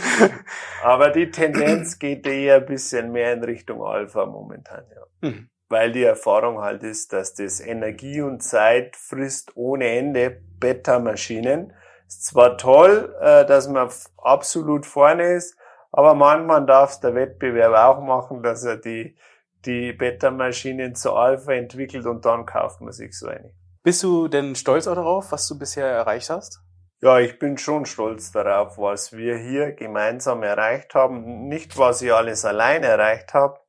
Aber 0.84 1.10
die 1.10 1.30
Tendenz 1.30 1.98
geht 1.98 2.26
eher 2.26 2.56
ein 2.56 2.66
bisschen 2.66 3.10
mehr 3.10 3.32
in 3.32 3.42
Richtung 3.42 3.82
Alpha 3.82 4.24
momentan, 4.24 4.84
ja. 4.94 5.28
Mhm 5.28 5.48
weil 5.68 5.92
die 5.92 6.04
Erfahrung 6.04 6.60
halt 6.60 6.82
ist, 6.82 7.12
dass 7.12 7.34
das 7.34 7.60
Energie 7.60 8.20
und 8.20 8.42
Zeit 8.42 8.96
frisst 8.96 9.56
ohne 9.56 9.86
Ende 9.98 10.40
Beta-Maschinen. 10.60 11.72
Ist 12.06 12.26
zwar 12.26 12.56
toll, 12.56 13.14
äh, 13.20 13.44
dass 13.44 13.68
man 13.68 13.90
absolut 14.18 14.86
vorne 14.86 15.34
ist, 15.34 15.56
aber 15.90 16.14
manchmal 16.14 16.64
darf 16.66 17.00
der 17.00 17.14
Wettbewerb 17.14 17.74
auch 17.74 18.00
machen, 18.00 18.42
dass 18.42 18.64
er 18.64 18.76
die, 18.76 19.16
die 19.64 19.92
Beta-Maschinen 19.92 20.94
zu 20.94 21.14
Alpha 21.14 21.52
entwickelt 21.52 22.06
und 22.06 22.24
dann 22.24 22.46
kauft 22.46 22.80
man 22.80 22.92
sich 22.92 23.18
so 23.18 23.26
eine. 23.26 23.52
Bist 23.86 24.02
du 24.02 24.26
denn 24.26 24.56
stolz 24.56 24.88
auch 24.88 24.96
darauf, 24.96 25.30
was 25.30 25.46
du 25.46 25.56
bisher 25.56 25.86
erreicht 25.86 26.28
hast? 26.28 26.60
Ja, 27.00 27.20
ich 27.20 27.38
bin 27.38 27.56
schon 27.56 27.86
stolz 27.86 28.32
darauf, 28.32 28.78
was 28.78 29.12
wir 29.12 29.36
hier 29.36 29.74
gemeinsam 29.74 30.42
erreicht 30.42 30.96
haben. 30.96 31.46
Nicht, 31.46 31.78
was 31.78 32.02
ich 32.02 32.12
alles 32.12 32.44
allein 32.44 32.82
erreicht 32.82 33.32
habe, 33.32 33.60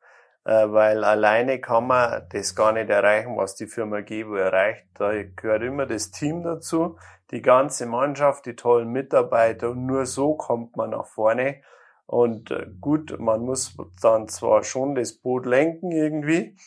äh, 0.44 0.72
weil 0.72 1.04
alleine 1.04 1.62
kann 1.62 1.86
man 1.86 2.26
das 2.32 2.56
gar 2.56 2.72
nicht 2.72 2.90
erreichen, 2.90 3.38
was 3.38 3.54
die 3.54 3.68
Firma 3.68 4.02
Gevo 4.02 4.34
erreicht. 4.34 4.88
Da 4.96 5.12
gehört 5.22 5.62
immer 5.62 5.86
das 5.86 6.10
Team 6.10 6.42
dazu, 6.42 6.98
die 7.30 7.44
ganze 7.44 7.86
Mannschaft, 7.86 8.48
die 8.48 8.56
tollen 8.56 8.92
Mitarbeiter 8.92 9.70
und 9.70 9.86
nur 9.86 10.08
so 10.08 10.34
kommt 10.34 10.76
man 10.78 10.90
nach 10.90 11.06
vorne. 11.06 11.62
Und 12.08 12.50
äh, 12.50 12.66
gut, 12.82 13.20
man 13.20 13.42
muss 13.42 13.78
dann 14.02 14.28
zwar 14.30 14.64
schon 14.64 14.96
das 14.96 15.14
Boot 15.14 15.46
lenken 15.46 15.92
irgendwie, 15.92 16.58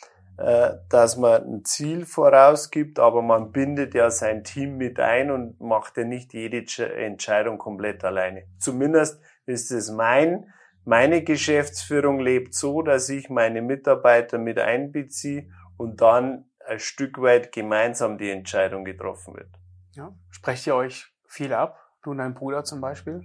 dass 0.88 1.18
man 1.18 1.42
ein 1.42 1.64
Ziel 1.64 2.06
vorausgibt, 2.06 2.99
aber 2.99 3.20
man 3.20 3.52
bindet 3.52 3.94
ja 3.94 4.11
sein 4.11 4.42
Team 4.42 4.78
mit 4.78 4.99
ein 4.99 5.30
und 5.30 5.61
macht 5.61 5.99
ja 5.99 6.04
nicht 6.04 6.32
jede 6.32 6.64
Entscheidung 6.97 7.59
komplett 7.59 8.04
alleine. 8.04 8.44
Zumindest 8.59 9.20
ist 9.44 9.70
es 9.70 9.90
mein 9.90 10.47
meine 10.85 11.23
Geschäftsführung 11.23 12.20
lebt 12.20 12.54
so, 12.54 12.82
dass 12.82 13.09
ich 13.09 13.28
meine 13.28 13.62
Mitarbeiter 13.62 14.38
mit 14.38 14.59
einbeziehe 14.59 15.49
und 15.76 16.00
dann 16.00 16.47
ein 16.66 16.78
Stück 16.78 17.20
weit 17.20 17.52
gemeinsam 17.52 18.18
die 18.18 18.30
Entscheidung 18.30 18.85
getroffen 18.85 19.35
wird. 19.35 19.50
Ja. 19.92 20.14
Sprecht 20.30 20.66
ihr 20.66 20.75
euch 20.75 21.12
viel 21.26 21.52
ab, 21.52 21.78
du 22.02 22.11
und 22.11 22.18
dein 22.18 22.35
Bruder 22.35 22.64
zum 22.64 22.80
Beispiel? 22.80 23.23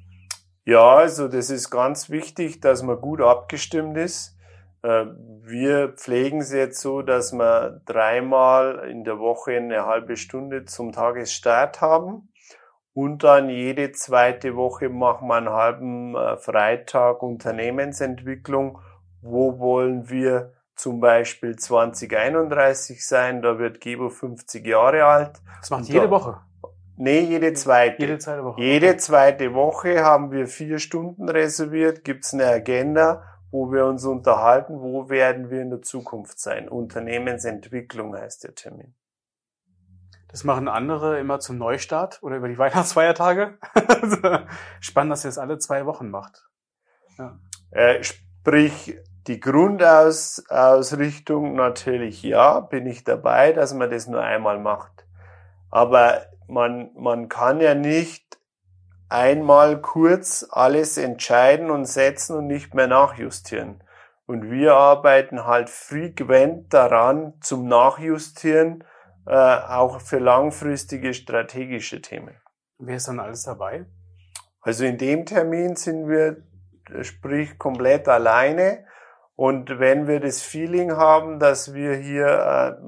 Ja, 0.66 0.96
also 0.96 1.28
das 1.28 1.50
ist 1.50 1.70
ganz 1.70 2.10
wichtig, 2.10 2.60
dass 2.60 2.84
man 2.84 3.00
gut 3.00 3.22
abgestimmt 3.22 3.98
ist. 3.98 4.35
Äh, 4.86 5.08
wir 5.42 5.90
pflegen 5.90 6.42
es 6.42 6.54
jetzt 6.54 6.80
so, 6.80 7.02
dass 7.02 7.34
wir 7.34 7.82
dreimal 7.86 8.88
in 8.88 9.04
der 9.04 9.18
Woche 9.18 9.54
eine 9.54 9.86
halbe 9.86 10.16
Stunde 10.16 10.66
zum 10.66 10.92
Tagesstart 10.92 11.82
haben. 11.82 12.30
Und 12.94 13.24
dann 13.24 13.50
jede 13.50 13.92
zweite 13.94 14.56
Woche 14.56 14.90
machen 14.90 15.28
wir 15.28 15.36
einen 15.36 15.50
halben 15.50 16.16
äh, 16.16 16.38
Freitag 16.38 17.24
Unternehmensentwicklung. 17.24 18.80
Wo 19.22 19.58
wollen 19.60 20.10
wir 20.10 20.54
zum 20.76 21.00
Beispiel 21.00 21.56
2031 21.56 23.06
sein? 23.06 23.42
Da 23.42 23.58
wird 23.58 23.82
Gebo 23.82 24.10
50 24.10 24.66
Jahre 24.68 25.06
alt. 25.06 25.42
Das 25.62 25.72
macht 25.72 25.86
jede 25.86 26.02
da, 26.02 26.12
Woche? 26.12 26.38
Nee, 26.98 27.22
jede 27.22 27.54
zweite. 27.54 28.02
Jede 28.02 28.20
zweite 28.20 28.44
Woche. 28.46 28.62
Jede 28.62 28.98
zweite 28.98 29.54
Woche 29.56 30.04
haben 30.04 30.32
wir 30.32 30.48
vier 30.48 30.78
Stunden 30.80 31.28
reserviert, 31.28 32.04
gibt's 32.06 32.34
eine 32.34 32.46
Agenda, 32.46 33.24
wo 33.56 33.72
wir 33.72 33.86
uns 33.86 34.04
unterhalten, 34.04 34.82
wo 34.82 35.10
werden 35.10 35.50
wir 35.50 35.62
in 35.62 35.70
der 35.70 35.82
Zukunft 35.82 36.42
sein. 36.42 36.68
Unternehmensentwicklung 36.68 38.14
heißt 38.14 38.44
der 38.44 38.54
Termin. 38.54 38.94
Das 40.28 40.44
machen 40.44 40.68
andere 40.68 41.22
immer 41.22 41.40
zum 41.40 41.58
Neustart 41.58 42.22
oder 42.22 42.36
über 42.36 42.50
die 42.50 42.58
Weihnachtsfeiertage. 42.58 43.58
Spannend, 44.82 45.14
dass 45.14 45.24
ihr 45.24 45.30
das 45.30 45.38
alle 45.38 45.58
zwei 45.58 45.86
Wochen 45.86 46.10
macht. 46.10 46.50
Ja. 47.18 47.40
Äh, 47.72 48.04
sprich, 48.04 49.00
die 49.28 49.40
Grundausrichtung 49.40 51.56
natürlich 51.56 52.24
ja, 52.24 52.60
bin 52.60 52.86
ich 52.86 53.06
dabei, 53.06 53.54
dass 53.54 53.74
man 53.74 53.90
das 53.90 54.08
nur 54.08 54.22
einmal 54.22 54.60
macht. 54.60 55.08
Aber 55.72 56.26
man, 56.50 56.92
man 56.96 57.30
kann 57.30 57.62
ja 57.62 57.74
nicht 57.74 58.25
einmal 59.10 59.82
kurz 59.82 60.46
alles 60.50 60.98
entscheiden 60.98 61.70
und 61.70 61.86
setzen 61.86 62.36
und 62.38 62.48
nicht 62.48 62.74
mehr 62.74 62.88
nachjustieren. 62.88 63.84
Und 64.26 64.50
wir 64.50 64.74
arbeiten 64.74 65.46
halt 65.46 65.70
frequent 65.70 66.74
daran 66.74 67.34
zum 67.42 67.68
Nachjustieren 67.68 68.84
äh, 69.28 69.34
auch 69.34 70.02
für 70.02 70.20
langfristige 70.20 71.14
strategische 71.14 72.02
Themen. 72.02 72.36
Wer 72.78 72.98
ist 72.98 73.08
dann 73.08 73.20
alles 73.20 73.44
dabei? 73.44 73.86
Also 74.62 74.86
in 74.86 74.98
dem 74.98 75.26
Termin 75.26 75.76
sind 75.76 76.08
wir, 76.08 76.38
sprich, 77.02 77.58
komplett 77.60 78.08
alleine. 78.08 78.86
Und 79.36 79.80
wenn 79.80 80.08
wir 80.08 80.22
das 80.22 80.42
Feeling 80.42 80.94
haben, 80.94 81.40
dass 81.40 81.74
wir 81.74 81.96
hier 81.96 82.28
äh, 82.28 82.82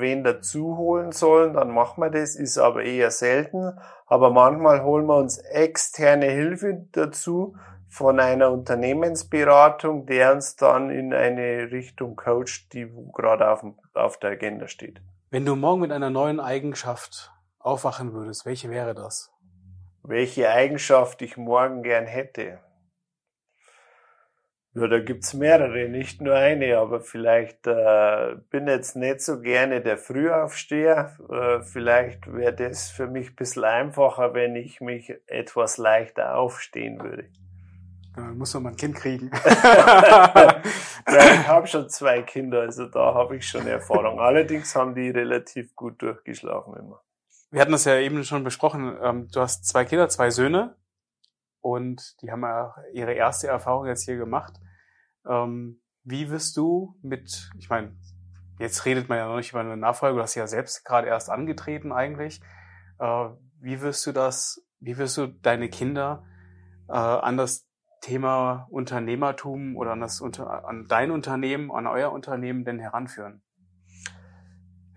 wen 0.00 0.24
dazu 0.24 0.76
holen 0.76 1.12
sollen, 1.12 1.54
dann 1.54 1.70
machen 1.70 2.02
wir 2.02 2.10
das, 2.10 2.34
ist 2.34 2.58
aber 2.58 2.82
eher 2.82 3.12
selten. 3.12 3.78
Aber 4.06 4.30
manchmal 4.30 4.82
holen 4.82 5.06
wir 5.06 5.16
uns 5.16 5.38
externe 5.38 6.26
Hilfe 6.26 6.86
dazu 6.90 7.56
von 7.88 8.18
einer 8.18 8.50
Unternehmensberatung, 8.50 10.06
der 10.06 10.32
uns 10.32 10.56
dann 10.56 10.90
in 10.90 11.14
eine 11.14 11.70
Richtung 11.70 12.16
coacht, 12.16 12.72
die 12.72 12.92
gerade 13.12 13.48
auf, 13.48 13.64
auf 13.94 14.18
der 14.18 14.30
Agenda 14.30 14.66
steht. 14.66 15.00
Wenn 15.30 15.46
du 15.46 15.54
morgen 15.54 15.80
mit 15.80 15.92
einer 15.92 16.10
neuen 16.10 16.40
Eigenschaft 16.40 17.32
aufwachen 17.60 18.12
würdest, 18.12 18.46
welche 18.46 18.68
wäre 18.68 18.94
das? 18.94 19.32
Welche 20.02 20.50
Eigenschaft 20.50 21.22
ich 21.22 21.36
morgen 21.36 21.84
gern 21.84 22.06
hätte? 22.06 22.58
Ja, 24.76 24.88
da 24.88 24.98
gibt's 24.98 25.34
mehrere, 25.34 25.88
nicht 25.88 26.20
nur 26.20 26.34
eine, 26.34 26.78
aber 26.78 27.00
vielleicht 27.00 27.64
äh, 27.68 28.34
bin 28.50 28.66
jetzt 28.66 28.96
nicht 28.96 29.20
so 29.20 29.40
gerne 29.40 29.80
der 29.80 29.96
Frühaufsteher. 29.96 31.16
Äh, 31.30 31.62
vielleicht 31.62 32.32
wäre 32.32 32.54
das 32.54 32.90
für 32.90 33.06
mich 33.06 33.30
ein 33.30 33.36
bisschen 33.36 33.62
einfacher, 33.62 34.34
wenn 34.34 34.56
ich 34.56 34.80
mich 34.80 35.14
etwas 35.28 35.78
leichter 35.78 36.36
aufstehen 36.36 37.00
würde. 37.00 37.26
Ja, 38.16 38.22
muss 38.32 38.52
man 38.54 38.64
mal 38.64 38.70
ein 38.70 38.76
Kind 38.76 38.96
kriegen. 38.96 39.30
ja, 39.44 40.62
ich 41.06 41.46
habe 41.46 41.68
schon 41.68 41.88
zwei 41.88 42.22
Kinder, 42.22 42.62
also 42.62 42.86
da 42.86 43.14
habe 43.14 43.36
ich 43.36 43.46
schon 43.46 43.68
Erfahrung. 43.68 44.18
Allerdings 44.18 44.74
haben 44.74 44.96
die 44.96 45.10
relativ 45.10 45.76
gut 45.76 46.02
durchgeschlafen 46.02 46.74
immer. 46.74 47.00
Wir 47.52 47.60
hatten 47.60 47.72
das 47.72 47.84
ja 47.84 47.96
eben 47.98 48.24
schon 48.24 48.42
besprochen. 48.42 48.96
Ähm, 49.00 49.28
du 49.32 49.40
hast 49.40 49.68
zwei 49.68 49.84
Kinder, 49.84 50.08
zwei 50.08 50.30
Söhne 50.30 50.74
und 51.64 52.20
die 52.20 52.30
haben 52.30 52.42
ja 52.42 52.74
ihre 52.92 53.14
erste 53.14 53.48
Erfahrung 53.48 53.86
jetzt 53.86 54.04
hier 54.04 54.18
gemacht. 54.18 54.60
Ähm, 55.26 55.80
wie 56.02 56.30
wirst 56.30 56.58
du 56.58 56.94
mit, 57.00 57.50
ich 57.58 57.70
meine, 57.70 57.96
jetzt 58.58 58.84
redet 58.84 59.08
man 59.08 59.16
ja 59.16 59.26
noch 59.26 59.36
nicht 59.36 59.52
über 59.52 59.60
eine 59.60 59.78
Nachfolge, 59.78 60.18
du 60.18 60.22
hast 60.22 60.34
ja 60.34 60.46
selbst 60.46 60.84
gerade 60.84 61.08
erst 61.08 61.30
angetreten 61.30 61.90
eigentlich. 61.90 62.42
Äh, 62.98 63.28
wie 63.60 63.80
wirst 63.80 64.04
du 64.06 64.12
das, 64.12 64.62
wie 64.78 64.98
wirst 64.98 65.16
du 65.16 65.26
deine 65.26 65.70
Kinder 65.70 66.26
äh, 66.88 66.92
an 66.92 67.38
das 67.38 67.66
Thema 68.02 68.66
Unternehmertum 68.68 69.74
oder 69.78 69.92
an, 69.92 70.00
das, 70.00 70.20
an 70.20 70.84
dein 70.86 71.10
Unternehmen, 71.10 71.72
an 71.72 71.86
euer 71.86 72.12
Unternehmen 72.12 72.66
denn 72.66 72.78
heranführen? 72.78 73.42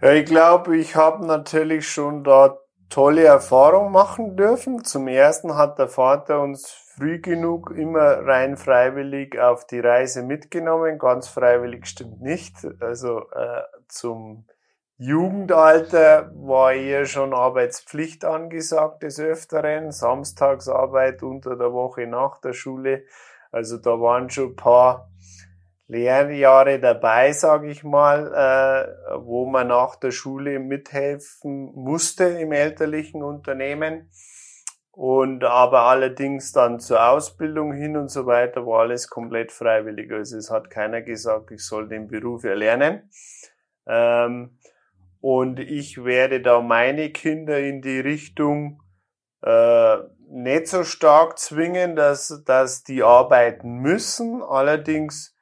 Ja, 0.01 0.11
ich 0.11 0.25
glaube, 0.25 0.75
ich 0.75 0.97
habe 0.97 1.25
natürlich 1.25 1.87
schon 1.87 2.25
da 2.25 2.57
tolle 2.89 3.23
Erfahrungen 3.23 3.91
machen 3.91 4.37
dürfen. 4.37 4.83
Zum 4.83 5.07
ersten 5.07 5.55
hat 5.55 5.79
der 5.79 5.87
Vater 5.87 6.41
uns 6.41 6.69
früh 6.69 7.19
genug 7.19 7.71
immer 7.71 8.25
rein 8.25 8.57
freiwillig 8.57 9.39
auf 9.39 9.65
die 9.65 9.79
Reise 9.79 10.23
mitgenommen. 10.23 10.97
Ganz 10.97 11.27
freiwillig 11.27 11.85
stimmt 11.85 12.21
nicht. 12.21 12.55
Also 12.79 13.29
äh, 13.31 13.63
zum 13.87 14.45
Jugendalter 14.97 16.31
war 16.33 16.73
eher 16.73 17.05
schon 17.05 17.33
Arbeitspflicht 17.33 18.25
angesagt 18.25 19.03
des 19.03 19.19
Öfteren, 19.19 19.91
Samstagsarbeit 19.91 21.21
unter 21.21 21.55
der 21.55 21.71
Woche 21.71 22.07
nach 22.07 22.39
der 22.39 22.53
Schule. 22.53 23.03
Also 23.51 23.77
da 23.77 24.01
waren 24.01 24.29
schon 24.31 24.49
ein 24.49 24.55
paar 24.55 25.11
Lehrjahre 25.87 26.79
dabei, 26.79 27.31
sage 27.31 27.69
ich 27.69 27.83
mal, 27.83 28.27
äh, 28.33 29.17
wo 29.19 29.45
man 29.45 29.67
nach 29.67 29.95
der 29.95 30.11
Schule 30.11 30.59
mithelfen 30.59 31.71
musste 31.75 32.25
im 32.25 32.51
elterlichen 32.51 33.23
Unternehmen. 33.23 34.09
Und 34.91 35.43
aber 35.43 35.83
allerdings 35.83 36.51
dann 36.51 36.79
zur 36.79 37.07
Ausbildung 37.07 37.71
hin 37.71 37.95
und 37.95 38.09
so 38.09 38.25
weiter 38.25 38.65
war 38.65 38.79
alles 38.79 39.09
komplett 39.09 39.51
freiwillig. 39.51 40.11
Also 40.11 40.37
es 40.37 40.49
hat 40.49 40.69
keiner 40.71 41.03
gesagt, 41.03 41.51
ich 41.51 41.63
soll 41.63 41.87
den 41.87 42.07
Beruf 42.07 42.43
erlernen. 42.43 43.09
Ähm, 43.85 44.57
und 45.21 45.59
ich 45.59 46.03
werde 46.03 46.41
da 46.41 46.61
meine 46.61 47.11
Kinder 47.11 47.59
in 47.59 47.81
die 47.81 47.99
Richtung 47.99 48.81
äh, 49.43 49.97
nicht 50.29 50.67
so 50.67 50.83
stark 50.83 51.37
zwingen, 51.37 51.95
dass, 51.95 52.43
dass 52.45 52.83
die 52.83 53.03
arbeiten 53.03 53.77
müssen. 53.77 54.41
Allerdings 54.41 55.36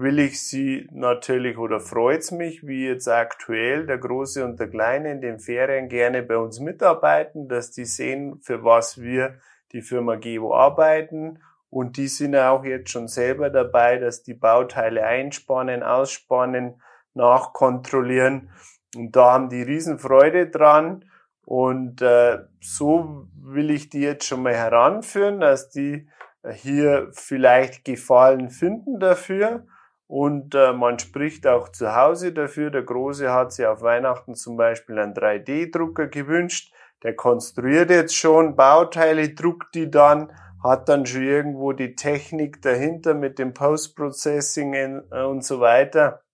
will 0.00 0.18
ich 0.18 0.42
sie 0.42 0.88
natürlich 0.92 1.58
oder 1.58 1.78
freut's 1.78 2.30
mich, 2.30 2.66
wie 2.66 2.86
jetzt 2.86 3.08
aktuell 3.08 3.86
der 3.86 3.98
Große 3.98 4.44
und 4.44 4.58
der 4.58 4.68
Kleine 4.68 5.12
in 5.12 5.20
den 5.20 5.38
Ferien 5.38 5.88
gerne 5.88 6.22
bei 6.22 6.38
uns 6.38 6.58
mitarbeiten, 6.58 7.48
dass 7.48 7.70
die 7.70 7.84
sehen, 7.84 8.40
für 8.40 8.64
was 8.64 9.00
wir 9.00 9.34
die 9.72 9.82
Firma 9.82 10.16
Gevo 10.16 10.54
arbeiten. 10.54 11.40
Und 11.68 11.98
die 11.98 12.08
sind 12.08 12.34
auch 12.34 12.64
jetzt 12.64 12.90
schon 12.90 13.08
selber 13.08 13.50
dabei, 13.50 13.98
dass 13.98 14.22
die 14.22 14.34
Bauteile 14.34 15.04
einspannen, 15.04 15.82
ausspannen, 15.82 16.80
nachkontrollieren. 17.14 18.50
Und 18.96 19.14
da 19.14 19.32
haben 19.32 19.50
die 19.50 19.62
Riesenfreude 19.62 20.48
dran. 20.48 21.04
Und 21.44 22.00
äh, 22.00 22.38
so 22.60 23.28
will 23.34 23.70
ich 23.70 23.90
die 23.90 24.00
jetzt 24.00 24.24
schon 24.24 24.42
mal 24.42 24.54
heranführen, 24.54 25.40
dass 25.40 25.70
die 25.70 26.08
hier 26.52 27.08
vielleicht 27.12 27.84
Gefallen 27.84 28.48
finden 28.50 28.98
dafür 28.98 29.66
und 30.10 30.56
äh, 30.56 30.72
man 30.72 30.98
spricht 30.98 31.46
auch 31.46 31.68
zu 31.68 31.94
Hause 31.94 32.32
dafür. 32.32 32.72
Der 32.72 32.82
Große 32.82 33.32
hat 33.32 33.52
sich 33.52 33.64
auf 33.64 33.80
Weihnachten 33.80 34.34
zum 34.34 34.56
Beispiel 34.56 34.98
einen 34.98 35.14
3D-Drucker 35.14 36.08
gewünscht. 36.08 36.74
Der 37.04 37.14
konstruiert 37.14 37.90
jetzt 37.90 38.16
schon 38.16 38.56
Bauteile, 38.56 39.28
druckt 39.32 39.72
die 39.76 39.88
dann, 39.88 40.32
hat 40.64 40.88
dann 40.88 41.06
schon 41.06 41.22
irgendwo 41.22 41.70
die 41.70 41.94
Technik 41.94 42.60
dahinter 42.60 43.14
mit 43.14 43.38
dem 43.38 43.54
Post-Processing 43.54 44.74
äh, 44.74 45.22
und 45.22 45.44
so 45.44 45.60
weiter, 45.60 46.24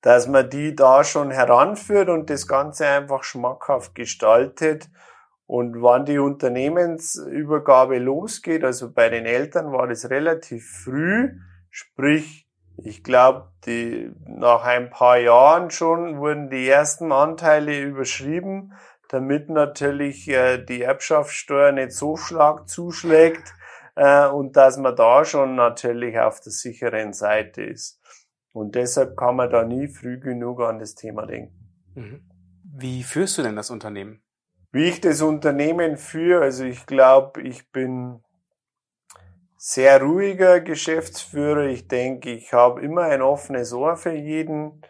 dass 0.00 0.28
man 0.28 0.48
die 0.48 0.76
da 0.76 1.02
schon 1.02 1.32
heranführt 1.32 2.08
und 2.08 2.30
das 2.30 2.46
Ganze 2.46 2.86
einfach 2.86 3.24
schmackhaft 3.24 3.96
gestaltet. 3.96 4.88
Und 5.44 5.82
wann 5.82 6.04
die 6.04 6.20
Unternehmensübergabe 6.20 7.98
losgeht, 7.98 8.62
also 8.62 8.92
bei 8.92 9.08
den 9.08 9.26
Eltern 9.26 9.72
war 9.72 9.88
das 9.88 10.08
relativ 10.08 10.64
früh, 10.84 11.32
sprich 11.68 12.46
ich 12.84 13.04
glaube, 13.04 13.50
die, 13.66 14.12
nach 14.26 14.64
ein 14.64 14.90
paar 14.90 15.18
Jahren 15.18 15.70
schon 15.70 16.18
wurden 16.18 16.50
die 16.50 16.68
ersten 16.68 17.12
Anteile 17.12 17.80
überschrieben, 17.80 18.72
damit 19.08 19.48
natürlich 19.50 20.28
äh, 20.28 20.58
die 20.58 20.82
Erbschaftssteuer 20.82 21.72
nicht 21.72 21.92
so 21.92 22.16
schlag 22.16 22.68
zuschlägt 22.68 23.54
äh, 23.96 24.26
und 24.28 24.56
dass 24.56 24.78
man 24.78 24.96
da 24.96 25.24
schon 25.24 25.56
natürlich 25.56 26.18
auf 26.18 26.40
der 26.40 26.52
sicheren 26.52 27.12
Seite 27.12 27.62
ist. 27.62 28.00
Und 28.52 28.74
deshalb 28.74 29.16
kann 29.16 29.36
man 29.36 29.50
da 29.50 29.64
nie 29.64 29.88
früh 29.88 30.18
genug 30.18 30.60
an 30.60 30.78
das 30.78 30.94
Thema 30.94 31.26
denken. 31.26 31.54
Mhm. 31.94 32.20
Wie 32.64 33.02
führst 33.02 33.36
du 33.38 33.42
denn 33.42 33.56
das 33.56 33.70
Unternehmen? 33.70 34.22
Wie 34.72 34.84
ich 34.84 35.00
das 35.00 35.22
Unternehmen 35.22 35.96
führe, 35.96 36.42
also 36.42 36.64
ich 36.64 36.86
glaube, 36.86 37.42
ich 37.42 37.70
bin 37.72 38.22
sehr 39.62 40.00
ruhiger 40.00 40.60
Geschäftsführer. 40.60 41.66
Ich 41.66 41.86
denke, 41.86 42.30
ich 42.30 42.54
habe 42.54 42.80
immer 42.80 43.02
ein 43.02 43.20
offenes 43.20 43.74
Ohr 43.74 43.94
für 43.96 44.14
jeden. 44.14 44.80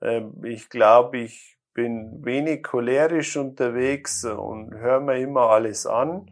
Ähm, 0.00 0.42
ich 0.42 0.70
glaube, 0.70 1.18
ich 1.18 1.58
bin 1.74 2.24
wenig 2.24 2.62
cholerisch 2.62 3.36
unterwegs 3.36 4.24
und 4.24 4.72
höre 4.74 5.00
mir 5.00 5.18
immer 5.18 5.50
alles 5.50 5.84
an. 5.84 6.30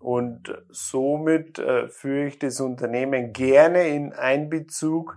Und 0.00 0.60
somit 0.70 1.60
äh, 1.60 1.88
führe 1.88 2.26
ich 2.26 2.40
das 2.40 2.60
Unternehmen 2.60 3.32
gerne 3.32 3.86
in 3.86 4.12
Einbezug 4.12 5.16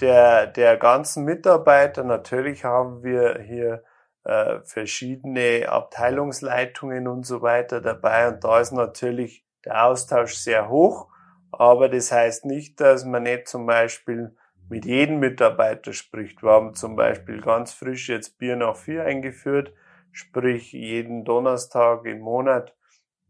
der, 0.00 0.46
der 0.46 0.76
ganzen 0.76 1.24
Mitarbeiter. 1.24 2.04
Natürlich 2.04 2.62
haben 2.62 3.02
wir 3.02 3.40
hier 3.40 3.82
äh, 4.22 4.60
verschiedene 4.62 5.68
Abteilungsleitungen 5.68 7.08
und 7.08 7.26
so 7.26 7.42
weiter 7.42 7.80
dabei. 7.80 8.28
Und 8.28 8.44
da 8.44 8.60
ist 8.60 8.70
natürlich 8.70 9.44
der 9.64 9.86
Austausch 9.86 10.34
sehr 10.34 10.68
hoch. 10.68 11.08
Aber 11.50 11.88
das 11.88 12.12
heißt 12.12 12.44
nicht, 12.44 12.80
dass 12.80 13.04
man 13.04 13.22
nicht 13.22 13.48
zum 13.48 13.66
Beispiel 13.66 14.36
mit 14.68 14.84
jedem 14.84 15.18
Mitarbeiter 15.18 15.92
spricht. 15.92 16.42
Wir 16.42 16.50
haben 16.50 16.74
zum 16.74 16.94
Beispiel 16.94 17.40
ganz 17.40 17.72
frisch 17.72 18.08
jetzt 18.08 18.38
Bier 18.38 18.56
nach 18.56 18.76
vier 18.76 19.04
eingeführt, 19.04 19.72
sprich 20.12 20.72
jeden 20.72 21.24
Donnerstag 21.24 22.04
im 22.04 22.20
Monat 22.20 22.74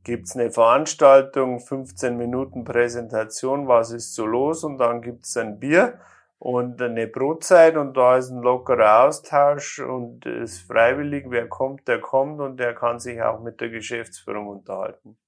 gibt's 0.05 0.37
eine 0.37 0.51
Veranstaltung, 0.51 1.61
15 1.61 2.17
Minuten 2.17 2.65
Präsentation, 2.65 3.69
was 3.69 3.91
ist 3.91 4.15
so 4.15 4.25
los 4.25 4.65
und 4.65 4.79
dann 4.79 5.03
gibt's 5.03 5.37
ein 5.37 5.59
Bier 5.59 6.01
und 6.39 6.81
eine 6.81 7.07
Brotzeit 7.07 7.77
und 7.77 7.97
da 7.97 8.17
ist 8.17 8.31
ein 8.31 8.41
lockerer 8.41 9.05
Austausch 9.05 9.81
und 9.81 10.25
es 10.25 10.53
ist 10.53 10.61
freiwillig, 10.63 11.27
wer 11.29 11.49
kommt, 11.49 11.89
der 11.89 12.01
kommt 12.01 12.41
und 12.41 12.59
der 12.59 12.75
kann 12.75 13.01
sich 13.01 13.21
auch 13.21 13.41
mit 13.41 13.61
der 13.61 13.71
Geschäftsführung 13.71 14.47
unterhalten. 14.47 15.19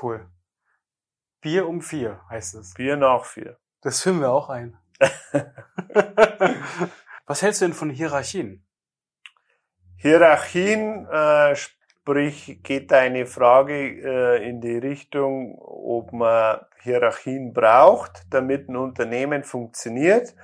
Cool. 0.00 0.26
Bier 1.44 1.68
um 1.68 1.82
vier 1.82 2.22
heißt 2.30 2.54
es. 2.54 2.72
Bier 2.72 2.96
nach 2.96 3.26
vier. 3.26 3.58
Das 3.82 4.00
führen 4.00 4.20
wir 4.20 4.30
auch 4.30 4.48
ein. 4.48 4.78
Was 7.26 7.42
hältst 7.42 7.60
du 7.60 7.66
denn 7.66 7.74
von 7.74 7.90
Hierarchien? 7.90 8.66
Hierarchien, 9.96 11.06
äh, 11.06 11.54
sprich, 11.54 12.62
geht 12.62 12.90
eine 12.94 13.26
Frage 13.26 13.74
äh, 13.74 14.48
in 14.48 14.62
die 14.62 14.78
Richtung, 14.78 15.58
ob 15.58 16.14
man 16.14 16.60
Hierarchien 16.82 17.52
braucht, 17.52 18.22
damit 18.30 18.70
ein 18.70 18.76
Unternehmen 18.76 19.44
funktioniert, 19.44 20.34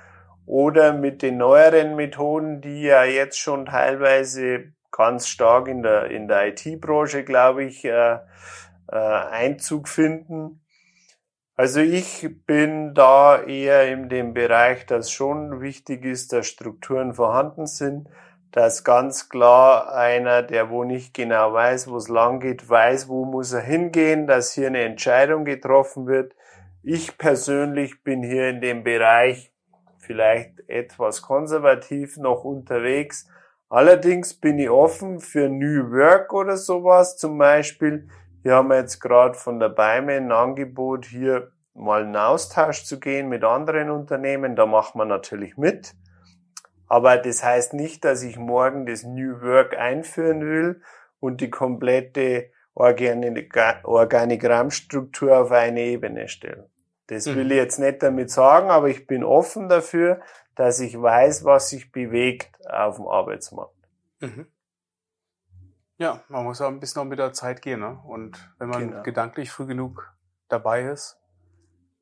oder 0.45 0.93
mit 0.93 1.23
den 1.23 1.37
neueren 1.37 1.95
Methoden, 1.95 2.61
die 2.61 2.83
ja 2.83 3.05
jetzt 3.05 3.39
schon 3.39 3.65
teilweise 3.65 4.73
ganz 4.91 5.27
stark 5.27 5.67
in 5.67 5.81
der, 5.81 6.11
in 6.11 6.27
der 6.27 6.49
IT-Branche, 6.49 7.23
glaube 7.23 7.63
ich, 7.63 7.85
äh, 7.85 8.19
äh, 8.87 8.95
Einzug 8.95 9.87
finden, 9.87 10.61
also 11.61 11.79
ich 11.79 12.27
bin 12.47 12.95
da 12.95 13.43
eher 13.43 13.87
in 13.93 14.09
dem 14.09 14.33
Bereich, 14.33 14.87
dass 14.87 15.11
schon 15.11 15.61
wichtig 15.61 16.05
ist, 16.05 16.33
dass 16.33 16.47
Strukturen 16.47 17.13
vorhanden 17.13 17.67
sind, 17.67 18.09
dass 18.51 18.83
ganz 18.83 19.29
klar 19.29 19.93
einer, 19.93 20.41
der 20.41 20.71
wo 20.71 20.83
nicht 20.83 21.13
genau 21.13 21.53
weiß, 21.53 21.87
wo 21.87 21.97
es 21.97 22.07
lang 22.07 22.39
geht, 22.39 22.67
weiß, 22.67 23.09
wo 23.09 23.25
muss 23.25 23.53
er 23.53 23.61
hingehen, 23.61 24.25
dass 24.25 24.53
hier 24.53 24.65
eine 24.65 24.81
Entscheidung 24.81 25.45
getroffen 25.45 26.07
wird. 26.07 26.33
Ich 26.81 27.19
persönlich 27.19 28.03
bin 28.03 28.23
hier 28.23 28.49
in 28.49 28.59
dem 28.59 28.83
Bereich 28.83 29.53
vielleicht 29.99 30.67
etwas 30.67 31.21
konservativ 31.21 32.17
noch 32.17 32.43
unterwegs. 32.43 33.29
Allerdings 33.69 34.33
bin 34.33 34.57
ich 34.57 34.71
offen 34.71 35.19
für 35.19 35.47
New 35.47 35.91
Work 35.91 36.33
oder 36.33 36.57
sowas 36.57 37.17
zum 37.17 37.37
Beispiel. 37.37 38.07
Hier 38.43 38.55
haben 38.55 38.69
wir 38.69 38.77
jetzt 38.77 38.99
gerade 38.99 39.35
von 39.35 39.59
der 39.59 39.69
Beime 39.69 40.13
ein 40.13 40.31
Angebot, 40.31 41.05
hier 41.05 41.51
mal 41.73 42.03
in 42.03 42.15
Austausch 42.15 42.83
zu 42.83 42.99
gehen 42.99 43.29
mit 43.29 43.43
anderen 43.43 43.91
Unternehmen. 43.91 44.55
Da 44.55 44.65
macht 44.65 44.95
man 44.95 45.07
natürlich 45.07 45.57
mit. 45.57 45.93
Aber 46.87 47.17
das 47.17 47.43
heißt 47.43 47.73
nicht, 47.73 48.03
dass 48.03 48.23
ich 48.23 48.37
morgen 48.37 48.85
das 48.85 49.03
New 49.03 49.41
Work 49.41 49.77
einführen 49.77 50.41
will 50.41 50.81
und 51.19 51.39
die 51.39 51.49
komplette 51.49 52.51
Organigrammstruktur 52.73 55.37
auf 55.37 55.51
eine 55.51 55.81
Ebene 55.81 56.27
stellen. 56.27 56.65
Das 57.07 57.27
mhm. 57.27 57.35
will 57.35 57.51
ich 57.51 57.57
jetzt 57.57 57.79
nicht 57.79 58.03
damit 58.03 58.31
sagen, 58.31 58.69
aber 58.69 58.89
ich 58.89 59.07
bin 59.07 59.23
offen 59.23 59.69
dafür, 59.69 60.19
dass 60.55 60.79
ich 60.79 60.99
weiß, 60.99 61.45
was 61.45 61.69
sich 61.69 61.91
bewegt 61.91 62.49
auf 62.69 62.97
dem 62.97 63.07
Arbeitsmarkt. 63.07 63.75
Mhm. 64.19 64.47
Ja, 66.01 66.23
man 66.29 66.45
muss 66.45 66.59
auch 66.61 66.67
ein 66.67 66.79
bisschen 66.79 67.03
auch 67.03 67.05
mit 67.05 67.19
der 67.19 67.31
Zeit 67.31 67.61
gehen. 67.61 67.81
Ne? 67.81 67.99
Und 68.03 68.51
wenn 68.57 68.69
man 68.69 68.89
genau. 68.89 69.03
gedanklich 69.03 69.51
früh 69.51 69.67
genug 69.67 70.11
dabei 70.47 70.85
ist, 70.85 71.19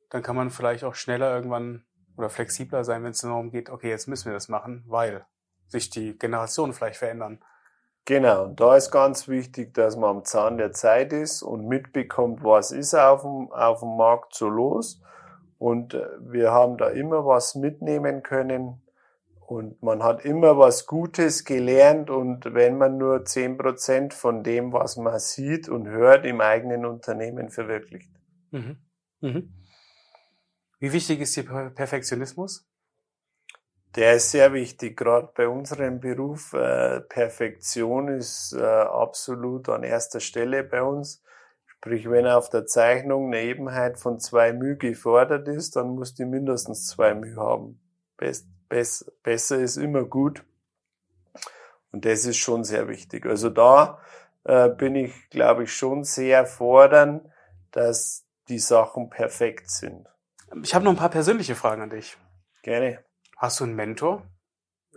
dann 0.08 0.22
kann 0.22 0.34
man 0.34 0.48
vielleicht 0.48 0.84
auch 0.84 0.94
schneller 0.94 1.34
irgendwann 1.34 1.84
oder 2.16 2.30
flexibler 2.30 2.82
sein, 2.82 3.04
wenn 3.04 3.10
es 3.10 3.20
darum 3.20 3.50
geht, 3.50 3.68
okay, 3.68 3.90
jetzt 3.90 4.08
müssen 4.08 4.24
wir 4.24 4.32
das 4.32 4.48
machen, 4.48 4.84
weil 4.86 5.26
sich 5.66 5.90
die 5.90 6.18
Generationen 6.18 6.72
vielleicht 6.72 6.96
verändern. 6.96 7.44
Genau, 8.06 8.44
und 8.44 8.58
da 8.58 8.74
ist 8.74 8.90
ganz 8.90 9.28
wichtig, 9.28 9.74
dass 9.74 9.98
man 9.98 10.16
am 10.16 10.24
Zahn 10.24 10.56
der 10.56 10.72
Zeit 10.72 11.12
ist 11.12 11.42
und 11.42 11.68
mitbekommt, 11.68 12.42
was 12.42 12.72
ist 12.72 12.94
auf 12.94 13.20
dem, 13.20 13.52
auf 13.52 13.80
dem 13.80 13.98
Markt 13.98 14.34
so 14.34 14.48
los. 14.48 15.02
Und 15.58 15.92
äh, 15.92 16.06
wir 16.20 16.52
haben 16.52 16.78
da 16.78 16.88
immer 16.88 17.26
was 17.26 17.54
mitnehmen 17.54 18.22
können 18.22 18.80
und 19.50 19.82
man 19.82 20.04
hat 20.04 20.24
immer 20.24 20.58
was 20.58 20.86
Gutes 20.86 21.44
gelernt 21.44 22.08
und 22.08 22.54
wenn 22.54 22.78
man 22.78 22.98
nur 22.98 23.24
zehn 23.24 23.56
Prozent 23.56 24.14
von 24.14 24.44
dem, 24.44 24.72
was 24.72 24.96
man 24.96 25.18
sieht 25.18 25.68
und 25.68 25.88
hört, 25.88 26.24
im 26.24 26.40
eigenen 26.40 26.86
Unternehmen 26.86 27.50
verwirklicht. 27.50 28.12
Mhm. 28.52 28.76
Mhm. 29.20 29.52
Wie 30.78 30.92
wichtig 30.92 31.20
ist 31.20 31.36
der 31.36 31.70
Perfektionismus? 31.70 32.64
Der 33.96 34.14
ist 34.14 34.30
sehr 34.30 34.52
wichtig, 34.52 34.96
gerade 34.96 35.32
bei 35.34 35.48
unserem 35.48 35.98
Beruf. 35.98 36.52
Äh, 36.52 37.00
Perfektion 37.00 38.06
ist 38.06 38.52
äh, 38.52 38.62
absolut 38.62 39.68
an 39.68 39.82
erster 39.82 40.20
Stelle 40.20 40.62
bei 40.62 40.80
uns. 40.80 41.24
Sprich, 41.66 42.08
wenn 42.08 42.28
auf 42.28 42.50
der 42.50 42.66
Zeichnung 42.66 43.26
eine 43.26 43.42
Ebenheit 43.42 43.98
von 43.98 44.20
zwei 44.20 44.52
μ 44.52 44.76
gefordert 44.76 45.48
ist, 45.48 45.74
dann 45.74 45.88
muss 45.88 46.14
die 46.14 46.24
mindestens 46.24 46.86
zwei 46.86 47.14
μ 47.14 47.34
haben. 47.34 47.80
Best, 48.16 48.46
best, 48.70 49.12
besser 49.22 49.58
ist 49.58 49.76
immer 49.76 50.04
gut. 50.04 50.42
Und 51.92 52.06
das 52.06 52.24
ist 52.24 52.38
schon 52.38 52.64
sehr 52.64 52.88
wichtig. 52.88 53.26
Also 53.26 53.50
da 53.50 54.00
äh, 54.44 54.70
bin 54.70 54.94
ich, 54.94 55.28
glaube 55.28 55.64
ich, 55.64 55.74
schon 55.74 56.04
sehr 56.04 56.46
fordern, 56.46 57.30
dass 57.72 58.24
die 58.48 58.58
Sachen 58.58 59.10
perfekt 59.10 59.68
sind. 59.70 60.08
Ich 60.62 60.74
habe 60.74 60.84
noch 60.84 60.92
ein 60.92 60.98
paar 60.98 61.10
persönliche 61.10 61.54
Fragen 61.54 61.82
an 61.82 61.90
dich. 61.90 62.16
Gerne. 62.62 63.04
Hast 63.36 63.60
du 63.60 63.64
einen 63.64 63.74
Mentor? 63.74 64.22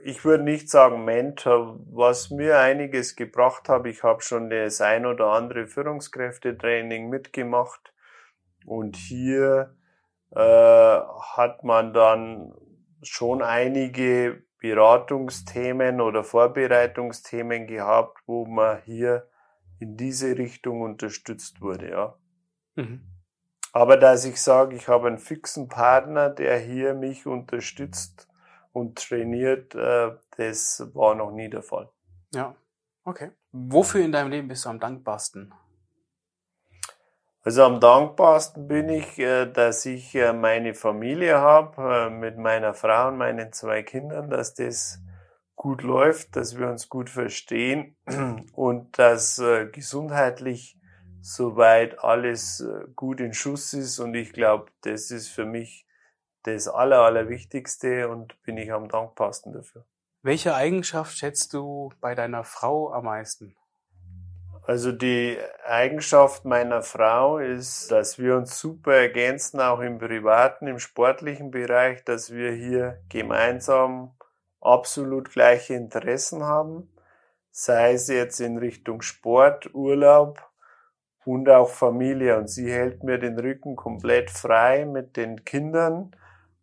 Ich 0.04 0.26
würde 0.26 0.44
nicht 0.44 0.70
sagen 0.70 1.06
Mentor. 1.06 1.80
Was 1.92 2.30
mir 2.30 2.60
einiges 2.60 3.16
gebracht 3.16 3.70
hat, 3.70 3.86
ich 3.86 4.04
habe 4.04 4.22
schon 4.22 4.50
das 4.50 4.82
ein 4.82 5.06
oder 5.06 5.28
andere 5.28 5.68
Führungskräftetraining 5.68 7.10
mitgemacht. 7.10 7.94
Und 8.66 8.96
hier 8.96 9.76
äh, 10.32 10.40
hat 10.40 11.64
man 11.64 11.94
dann 11.94 12.54
schon 13.04 13.42
einige 13.42 14.44
Beratungsthemen 14.60 16.00
oder 16.00 16.24
Vorbereitungsthemen 16.24 17.68
gehabt, 17.68 18.20
wo 18.26 18.46
man 18.46 18.82
hier 18.84 19.28
in 19.80 19.98
diese 19.98 20.38
Richtung 20.38 20.82
unterstützt 20.82 21.62
wurde, 21.62 21.90
ja. 21.90 22.18
Mhm. 22.76 23.02
Aber 23.74 23.98
dass 23.98 24.24
ich 24.24 24.40
sage, 24.42 24.76
ich 24.76 24.88
habe 24.88 25.08
einen 25.08 25.18
fixen 25.18 25.68
Partner, 25.68 26.30
der 26.30 26.60
hier 26.60 26.94
mich 26.94 27.26
unterstützt 27.26 28.28
und 28.72 29.00
trainiert, 29.00 29.76
äh, 29.76 30.12
das 30.38 30.90
war 30.94 31.16
noch 31.16 31.32
nie 31.32 31.50
der 31.50 31.64
Fall. 31.64 31.90
Ja, 32.34 32.56
okay. 33.04 33.32
Wofür 33.52 34.06
in 34.06 34.12
deinem 34.12 34.32
Leben 34.32 34.48
bist 34.48 34.66
du 34.66 34.70
am 34.70 34.80
dankbarsten? 34.80 35.54
Also 37.44 37.64
am 37.64 37.80
dankbarsten 37.80 38.68
bin 38.68 38.88
ich, 38.90 39.20
äh, 39.20 39.46
dass 39.46 39.86
ich 39.86 40.16
äh, 40.16 40.32
meine 40.34 40.74
Familie 40.74 41.40
habe, 41.40 42.10
mit 42.10 42.38
meiner 42.38 42.74
Frau 42.74 43.10
und 43.10 43.18
meinen 43.18 43.52
zwei 43.52 43.84
Kindern, 43.84 44.30
dass 44.30 44.54
das 44.54 45.00
gut 45.56 45.84
läuft, 45.84 46.36
dass 46.36 46.58
wir 46.58 46.70
uns 46.70 46.90
gut 46.90 47.10
verstehen 47.10 47.98
und 48.54 48.98
dass 48.98 49.42
gesundheitlich 49.72 50.78
soweit 51.24 52.00
alles 52.00 52.60
äh, 52.60 52.86
gut 52.96 53.22
in 53.22 53.34
Schuss 53.34 53.74
ist 53.74 54.00
und 54.00 54.14
ich 54.14 54.34
glaube, 54.34 54.72
das 54.82 55.10
ist 55.10 55.30
für 55.30 55.46
mich 55.46 55.88
das 56.44 56.68
Aller, 56.68 57.00
Allerwichtigste 57.00 58.10
und 58.10 58.42
bin 58.44 58.58
ich 58.58 58.74
am 58.74 58.90
dankbarsten 58.90 59.54
dafür. 59.54 59.86
Welche 60.22 60.54
Eigenschaft 60.54 61.18
schätzt 61.18 61.54
du 61.54 61.92
bei 62.02 62.14
deiner 62.14 62.44
Frau 62.44 62.92
am 62.92 63.06
meisten? 63.06 63.56
Also 64.66 64.94
die 64.94 65.38
Eigenschaft 65.66 66.46
meiner 66.46 66.84
Frau 66.84 67.38
ist, 67.38 67.92
dass 67.92 68.18
wir 68.18 68.38
uns 68.38 68.58
super 68.58 68.94
ergänzen, 68.94 69.60
auch 69.60 69.82
im 69.82 69.98
privaten, 69.98 70.68
im 70.68 70.80
sportlichen 70.80 71.52
Bereich, 71.52 72.06
dass 72.06 72.32
wir 72.32 72.52
hier 72.54 73.02
gemeinsam 73.10 74.16
absolut 74.62 75.32
gleiche 75.32 75.74
Interessen 75.74 76.44
haben, 76.44 76.90
sei 77.52 77.94
es 77.94 78.08
jetzt 78.08 78.40
in 78.40 78.58
Richtung 78.58 79.02
Sport, 79.02 79.74
Urlaub 79.74 80.42
und 81.26 81.50
auch 81.50 81.70
Familie. 81.70 82.38
Und 82.38 82.50
sie 82.50 82.72
hält 82.72 83.04
mir 83.04 83.18
den 83.18 83.38
Rücken 83.38 83.76
komplett 83.76 84.32
frei 84.32 84.86
mit 84.86 85.18
den 85.18 85.44
Kindern 85.44 86.16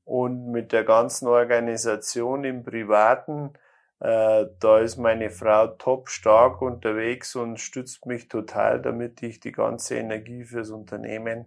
und 0.04 0.50
mit 0.50 0.72
der 0.72 0.84
ganzen 0.84 1.28
Organisation 1.28 2.44
im 2.44 2.64
Privaten. 2.64 3.52
Äh, 4.00 4.46
da 4.58 4.78
ist 4.78 4.96
meine 4.96 5.30
Frau 5.30 5.68
top 5.68 6.08
stark 6.08 6.62
unterwegs 6.62 7.36
und 7.36 7.60
stützt 7.60 8.06
mich 8.06 8.28
total, 8.28 8.80
damit 8.80 9.22
ich 9.22 9.40
die 9.40 9.52
ganze 9.52 9.96
Energie 9.96 10.44
fürs 10.44 10.70
Unternehmen 10.70 11.46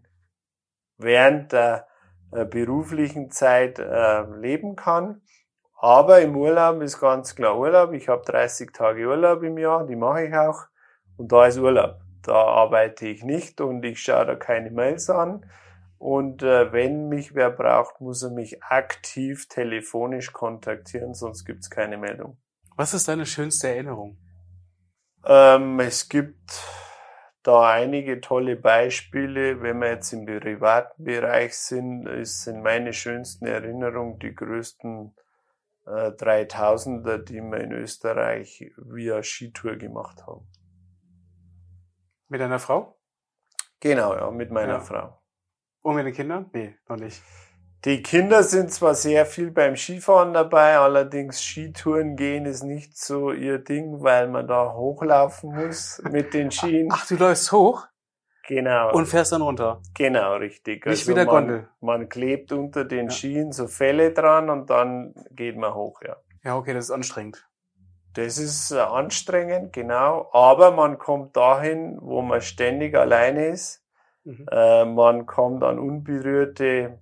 während 0.98 1.52
der 1.52 1.88
äh, 2.32 2.46
beruflichen 2.46 3.32
Zeit 3.32 3.80
äh, 3.80 4.24
leben 4.40 4.76
kann. 4.76 5.22
Aber 5.76 6.22
im 6.22 6.38
Urlaub 6.38 6.82
ist 6.82 7.00
ganz 7.00 7.36
klar 7.36 7.58
Urlaub. 7.58 7.92
Ich 7.94 8.08
habe 8.08 8.24
30 8.24 8.72
Tage 8.72 9.08
Urlaub 9.08 9.44
im 9.44 9.58
Jahr, 9.58 9.86
die 9.86 9.96
mache 9.96 10.26
ich 10.28 10.34
auch. 10.34 10.68
Und 11.18 11.32
da 11.32 11.48
ist 11.48 11.58
Urlaub 11.58 12.04
da 12.24 12.36
arbeite 12.36 13.08
ich 13.08 13.24
nicht 13.24 13.62
und 13.62 13.84
ich 13.84 14.02
schaue 14.02 14.26
da 14.26 14.36
keine 14.36 14.72
Mails 14.72 15.10
an. 15.10 15.46
Und 15.98 16.44
äh, 16.44 16.72
wenn 16.74 17.08
mich 17.08 17.36
wer 17.36 17.50
braucht, 17.50 18.02
muss 18.02 18.24
er 18.24 18.32
mich 18.32 18.64
aktiv 18.64 19.48
telefonisch 19.48 20.34
kontaktieren, 20.34 21.14
sonst 21.14 21.46
gibt's 21.46 21.70
keine 21.70 21.98
Meldung. 21.98 22.38
Was 22.76 22.94
ist 22.94 23.08
deine 23.08 23.26
schönste 23.26 23.68
Erinnerung? 23.68 24.18
Ähm, 25.26 25.80
es 25.80 26.10
gibt 26.10 26.62
da 27.44 27.72
einige 27.72 28.20
tolle 28.20 28.56
Beispiele. 28.56 29.62
Wenn 29.62 29.80
wir 29.80 29.90
jetzt 29.90 30.12
im 30.14 30.26
privaten 30.26 31.04
Bereich 31.04 31.56
sind, 31.56 32.08
sind 32.26 32.64
meine 32.64 32.94
schönsten 32.94 33.46
Erinnerungen 33.46 34.18
die 34.20 34.34
größten 34.34 35.16
äh, 35.86 36.12
3000er, 36.12 37.20
die 37.20 37.42
wir 37.42 37.60
in 37.60 37.74
Österreich 37.74 38.72
via 38.78 39.22
Skitour 39.22 39.76
gemacht 39.76 40.26
haben. 40.26 40.48
Mit 42.28 42.42
deiner 42.42 42.60
Frau? 42.60 42.98
Genau, 43.80 44.16
ja, 44.16 44.32
mit 44.32 44.50
meiner 44.50 44.74
ja. 44.74 44.80
Frau. 44.80 45.22
Und 45.82 45.96
mit 45.96 46.06
den 46.06 46.14
Kindern? 46.14 46.50
Nee, 46.54 46.78
noch 46.88 46.98
nicht. 46.98 47.22
Die 47.86 48.02
Kinder 48.02 48.44
sind 48.44 48.72
zwar 48.72 48.96
sehr 48.96 49.26
viel 49.26 49.52
beim 49.52 49.76
Skifahren 49.76 50.34
dabei, 50.34 50.78
allerdings 50.78 51.44
Skitouren 51.44 52.16
gehen 52.16 52.46
ist 52.46 52.64
nicht 52.64 52.98
so 52.98 53.34
ihr 53.34 53.60
Ding, 53.60 54.02
weil 54.02 54.30
man 54.30 54.48
da 54.48 54.72
hochlaufen 54.74 55.54
muss 55.54 56.02
mit 56.10 56.34
den 56.34 56.50
Skien. 56.50 56.88
Ach, 56.94 57.06
du 57.06 57.18
läufst 57.18 57.52
hoch? 57.52 57.86
Genau. 58.48 58.94
Und 58.94 59.08
fährst 59.08 59.34
dann 59.34 59.42
runter? 59.42 59.82
Genau, 59.96 60.36
richtig. 60.36 60.86
Nicht 60.86 61.00
also 61.02 61.12
wie 61.12 61.16
der 61.16 61.26
man, 61.26 61.36
Gondel. 61.36 61.70
Man 61.82 62.08
klebt 62.08 62.54
unter 62.54 62.86
den 62.86 63.08
ja. 63.08 63.12
Skien 63.12 63.52
so 63.52 63.68
Fälle 63.68 64.14
dran 64.14 64.50
und 64.50 64.70
dann 64.70 65.14
geht 65.32 65.58
man 65.58 65.74
hoch, 65.74 66.02
ja. 66.08 66.16
Ja, 66.42 66.56
okay, 66.56 66.74
das 66.74 66.86
ist 66.86 66.92
anstrengend. 66.92 67.46
Das 68.14 68.38
ist 68.38 68.72
äh, 68.72 68.80
anstrengend, 68.80 69.74
genau. 69.74 70.30
Aber 70.32 70.72
man 70.72 71.00
kommt 71.00 71.36
dahin, 71.36 71.98
wo 72.00 72.22
man 72.22 72.40
ständig 72.40 72.96
alleine 72.96 73.48
ist. 73.48 73.84
Mhm. 74.24 74.46
Äh, 74.50 74.86
man 74.86 75.26
kommt 75.26 75.64
an 75.64 75.80
unberührte 75.80 77.00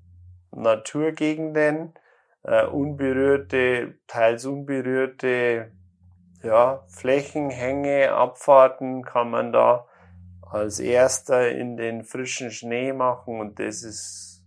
Naturgegenden, 0.52 1.94
äh, 2.44 2.66
unberührte, 2.66 3.96
teils 4.08 4.46
unberührte 4.46 5.72
ja, 6.44 6.84
Flächen, 6.88 7.50
Hänge, 7.50 8.12
Abfahrten 8.14 9.04
kann 9.04 9.30
man 9.30 9.52
da 9.52 9.88
als 10.42 10.80
erster 10.80 11.50
in 11.50 11.78
den 11.78 12.04
frischen 12.04 12.52
Schnee 12.52 12.94
machen 12.94 13.40
und 13.40 13.60
das 13.60 13.84
ist 13.84 14.44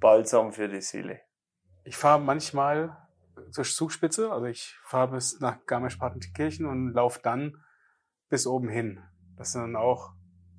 balsam 0.00 0.52
für 0.52 0.68
die 0.68 0.80
Seele. 0.80 1.20
Ich 1.84 1.96
fahre 1.96 2.20
manchmal 2.20 2.96
zur 3.50 3.64
Zugspitze, 3.64 4.30
also 4.30 4.46
ich 4.46 4.76
fahre 4.84 5.12
bis 5.12 5.40
nach 5.40 5.64
Garmisch-Partenkirchen 5.66 6.66
und 6.66 6.92
laufe 6.92 7.20
dann 7.22 7.62
bis 8.28 8.46
oben 8.46 8.68
hin. 8.68 9.00
Das 9.36 9.52
sind 9.52 9.62
dann 9.62 9.76
auch 9.76 10.12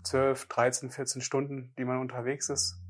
12, 0.04 0.48
13, 0.48 0.90
14 0.92 1.22
Stunden, 1.22 1.74
die 1.78 1.86
man 1.86 2.00
unterwegs 2.00 2.50
ist. 2.50 2.83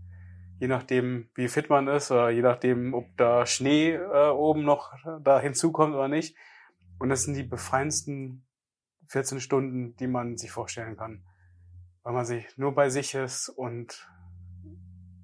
Je 0.64 0.70
nachdem, 0.70 1.30
wie 1.36 1.50
fit 1.50 1.70
man 1.70 1.90
ist 1.90 2.10
oder 2.10 2.30
je 2.30 2.42
nachdem, 2.42 2.94
ob 2.94 3.18
da 3.18 3.46
Schnee 3.46 3.96
äh, 3.96 4.30
oben 4.30 4.64
noch 4.64 4.94
da 5.22 5.42
hinzukommt 5.42 5.94
oder 5.94 6.08
nicht. 6.08 6.38
Und 7.00 7.10
das 7.10 7.24
sind 7.24 7.34
die 7.34 7.44
befreiendsten 7.44 8.48
14 9.08 9.42
Stunden, 9.42 9.98
die 9.98 10.08
man 10.08 10.38
sich 10.38 10.52
vorstellen 10.52 10.96
kann. 10.96 11.26
Weil 12.04 12.14
man 12.14 12.24
sich 12.24 12.58
nur 12.58 12.74
bei 12.74 12.88
sich 12.88 13.14
ist 13.14 13.50
und 13.50 14.10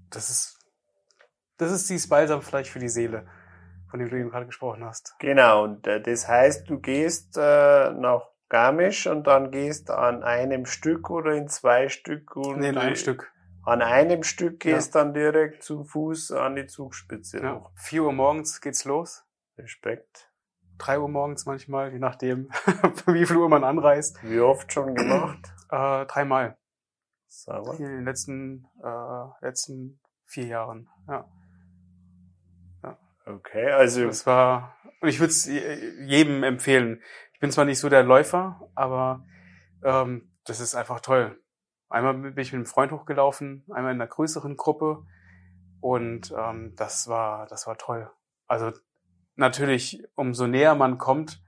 das 0.10 0.30
ist, 0.30 0.60
das 1.56 1.72
ist 1.72 1.90
dieses 1.90 2.10
Balsam 2.10 2.42
vielleicht 2.42 2.70
für 2.70 2.80
die 2.80 2.90
Seele, 2.90 3.26
von 3.90 4.02
dem 4.02 4.10
du 4.10 4.20
eben 4.20 4.32
gerade 4.32 4.46
gesprochen 4.46 4.84
hast. 4.84 5.16
Genau, 5.20 5.64
und 5.64 5.88
äh, 5.88 6.02
das 6.02 6.28
heißt, 6.28 6.70
du 6.70 6.82
gehst 6.82 7.38
äh, 7.38 7.92
nach 7.94 8.28
Garmisch 8.50 9.08
und 9.08 9.26
dann 9.26 9.52
gehst 9.52 9.90
an 9.90 10.22
einem 10.22 10.66
Stück 10.66 11.10
oder 11.10 11.32
in 11.32 11.48
zwei 11.48 11.88
Stück 11.88 12.36
und 12.36 12.60
Nee, 12.60 12.68
in 12.72 12.78
einem 12.78 12.98
Stück. 12.98 13.32
An 13.64 13.82
einem 13.82 14.24
Stück 14.24 14.60
gehst 14.62 14.96
dann 14.96 15.14
direkt 15.14 15.64
zu 15.64 15.84
Fuß 15.84 16.32
an 16.32 16.56
die 16.56 16.66
Zugspitze 16.68 17.42
Ja. 17.42 17.56
hoch. 17.56 17.72
4 17.76 18.04
Uhr 18.04 18.14
morgens 18.14 18.62
geht's 18.62 18.86
los. 18.86 19.26
Respekt. 19.58 20.32
3 20.80 21.00
Uhr 21.00 21.10
morgens 21.10 21.46
manchmal, 21.46 21.92
je 21.92 22.00
nachdem, 22.00 22.50
wie 23.08 23.26
viel 23.26 23.38
Uhr 23.38 23.50
man 23.50 23.64
anreist. 23.64 24.18
Wie 24.24 24.40
oft 24.40 24.72
schon 24.74 24.96
gemacht? 24.96 25.40
Äh, 25.72 26.08
dreimal. 26.08 26.58
Sauber. 27.28 27.76
In 27.78 27.86
den 27.86 28.04
letzten, 28.06 28.66
äh, 28.84 29.46
letzten 29.46 30.00
vier 30.26 30.48
Jahren. 30.48 30.90
Ja. 31.08 31.30
Okay, 33.28 33.70
also 33.70 34.08
Das 34.08 34.26
war, 34.26 34.76
und 35.02 35.10
ich 35.10 35.20
würde 35.20 35.30
es 35.30 35.46
jedem 35.46 36.42
empfehlen. 36.44 37.04
Ich 37.34 37.40
bin 37.40 37.52
zwar 37.52 37.66
nicht 37.66 37.78
so 37.78 37.88
der 37.88 38.02
Läufer, 38.02 38.68
aber 38.74 39.24
ähm, 39.84 40.32
das 40.46 40.60
ist 40.60 40.74
einfach 40.74 41.02
toll. 41.02 41.40
Einmal 41.90 42.14
bin 42.14 42.38
ich 42.38 42.52
mit 42.52 42.60
einem 42.60 42.66
Freund 42.66 42.92
hochgelaufen, 42.92 43.64
einmal 43.70 43.94
in 43.94 44.02
einer 44.02 44.10
größeren 44.10 44.56
Gruppe 44.56 45.06
und 45.82 46.34
ähm, 46.38 46.74
das 46.76 47.08
war, 47.08 47.48
das 47.48 47.68
war 47.68 47.78
toll. 47.78 48.10
Also 48.48 48.72
natürlich, 49.36 50.04
umso 50.16 50.48
näher 50.48 50.76
man 50.76 50.98
kommt, 50.98 51.42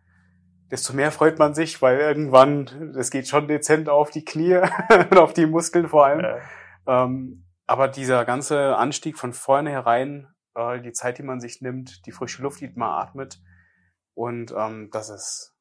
desto 0.71 0.93
mehr 0.93 1.11
freut 1.11 1.37
man 1.37 1.53
sich, 1.53 1.81
weil 1.81 1.99
irgendwann, 1.99 2.91
das 2.93 3.11
geht 3.11 3.27
schon 3.27 3.47
dezent 3.47 3.89
auf 3.89 4.09
die 4.09 4.25
Knie 4.25 4.55
und 5.11 5.17
auf 5.17 5.33
die 5.33 5.45
Muskeln 5.45 5.87
vor 5.87 6.05
allem. 6.05 6.21
äh, 6.21 6.39
Ähm, 6.87 7.45
aber 7.67 7.87
dieser 7.87 8.25
ganze 8.25 8.75
Anstieg 8.75 9.17
von 9.17 9.33
vorne 9.33 9.69
herein, 9.69 10.27
äh, 10.55 10.81
die 10.81 10.93
Zeit, 10.93 11.17
die 11.17 11.23
man 11.23 11.39
sich 11.39 11.61
nimmt, 11.61 12.05
die 12.05 12.11
frische 12.11 12.41
Luft, 12.41 12.61
die 12.61 12.71
man 12.75 12.89
atmet, 12.89 13.39
und 14.13 14.53
ähm, 14.57 14.89
das 14.91 15.09
ist 15.09 15.55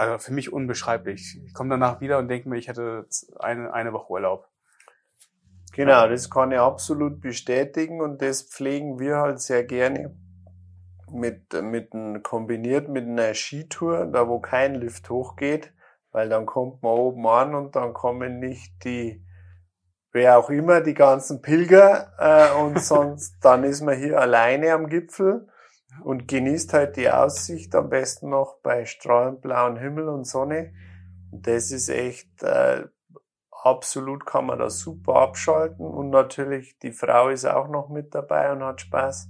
also 0.00 0.16
für 0.18 0.32
mich 0.32 0.50
unbeschreiblich. 0.50 1.38
Ich 1.44 1.52
komme 1.52 1.68
danach 1.68 2.00
wieder 2.00 2.18
und 2.18 2.28
denke 2.28 2.48
mir, 2.48 2.56
ich 2.56 2.68
hätte 2.68 3.06
eine, 3.38 3.72
eine 3.74 3.92
Woche 3.92 4.10
Urlaub. 4.10 4.48
Genau, 5.74 6.08
das 6.08 6.30
kann 6.30 6.52
ich 6.52 6.58
absolut 6.58 7.20
bestätigen 7.20 8.00
und 8.00 8.22
das 8.22 8.42
pflegen 8.42 8.98
wir 8.98 9.18
halt 9.18 9.40
sehr 9.40 9.62
gerne 9.62 10.16
mit, 11.12 11.52
mit 11.62 11.92
ein, 11.92 12.22
kombiniert 12.22 12.88
mit 12.88 13.06
einer 13.06 13.34
Skitour, 13.34 14.06
da 14.06 14.26
wo 14.26 14.40
kein 14.40 14.74
Lift 14.74 15.10
hochgeht, 15.10 15.72
weil 16.12 16.30
dann 16.30 16.46
kommt 16.46 16.82
man 16.82 16.92
oben 16.92 17.26
an 17.26 17.54
und 17.54 17.76
dann 17.76 17.92
kommen 17.92 18.40
nicht 18.40 18.82
die, 18.84 19.22
wer 20.12 20.38
auch 20.38 20.48
immer, 20.48 20.80
die 20.80 20.94
ganzen 20.94 21.42
Pilger 21.42 22.14
äh, 22.18 22.58
und 22.58 22.80
sonst, 22.80 23.36
dann 23.42 23.64
ist 23.64 23.82
man 23.82 23.98
hier 23.98 24.18
alleine 24.18 24.72
am 24.72 24.88
Gipfel 24.88 25.46
und 26.02 26.28
genießt 26.28 26.72
halt 26.72 26.96
die 26.96 27.10
Aussicht 27.10 27.74
am 27.74 27.88
besten 27.88 28.30
noch 28.30 28.56
bei 28.62 28.86
strahlend 28.86 29.40
blauen 29.40 29.76
Himmel 29.76 30.08
und 30.08 30.26
Sonne. 30.26 30.72
Und 31.30 31.46
das 31.46 31.70
ist 31.70 31.88
echt 31.88 32.42
äh, 32.42 32.84
absolut 33.64 34.26
kann 34.26 34.46
man 34.46 34.58
das 34.58 34.78
super 34.78 35.16
abschalten 35.16 35.86
und 35.86 36.10
natürlich 36.10 36.78
die 36.78 36.92
Frau 36.92 37.28
ist 37.28 37.44
auch 37.44 37.68
noch 37.68 37.88
mit 37.88 38.14
dabei 38.14 38.52
und 38.52 38.62
hat 38.62 38.80
Spaß. 38.80 39.28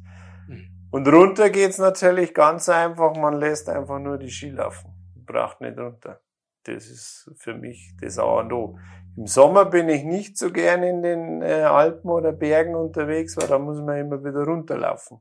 Mhm. 0.48 0.88
Und 0.90 1.08
runter 1.08 1.50
geht's 1.50 1.78
natürlich 1.78 2.34
ganz 2.34 2.68
einfach, 2.68 3.16
man 3.16 3.34
lässt 3.34 3.68
einfach 3.68 3.98
nur 3.98 4.18
die 4.18 4.30
Ski 4.30 4.50
laufen, 4.50 4.92
braucht 5.26 5.60
nicht 5.60 5.78
runter. 5.78 6.20
Das 6.64 6.86
ist 6.86 7.30
für 7.38 7.54
mich 7.54 7.94
das 8.00 8.18
A 8.18 8.40
und 8.40 8.52
O. 8.52 8.78
Im 9.16 9.26
Sommer 9.26 9.64
bin 9.64 9.88
ich 9.88 10.04
nicht 10.04 10.36
so 10.38 10.52
gern 10.52 10.82
in 10.82 11.02
den 11.02 11.42
äh, 11.42 11.62
Alpen 11.62 12.10
oder 12.10 12.32
Bergen 12.32 12.74
unterwegs, 12.74 13.36
weil 13.36 13.48
da 13.48 13.58
muss 13.58 13.80
man 13.80 13.98
immer 13.98 14.22
wieder 14.22 14.44
runterlaufen. 14.44 15.20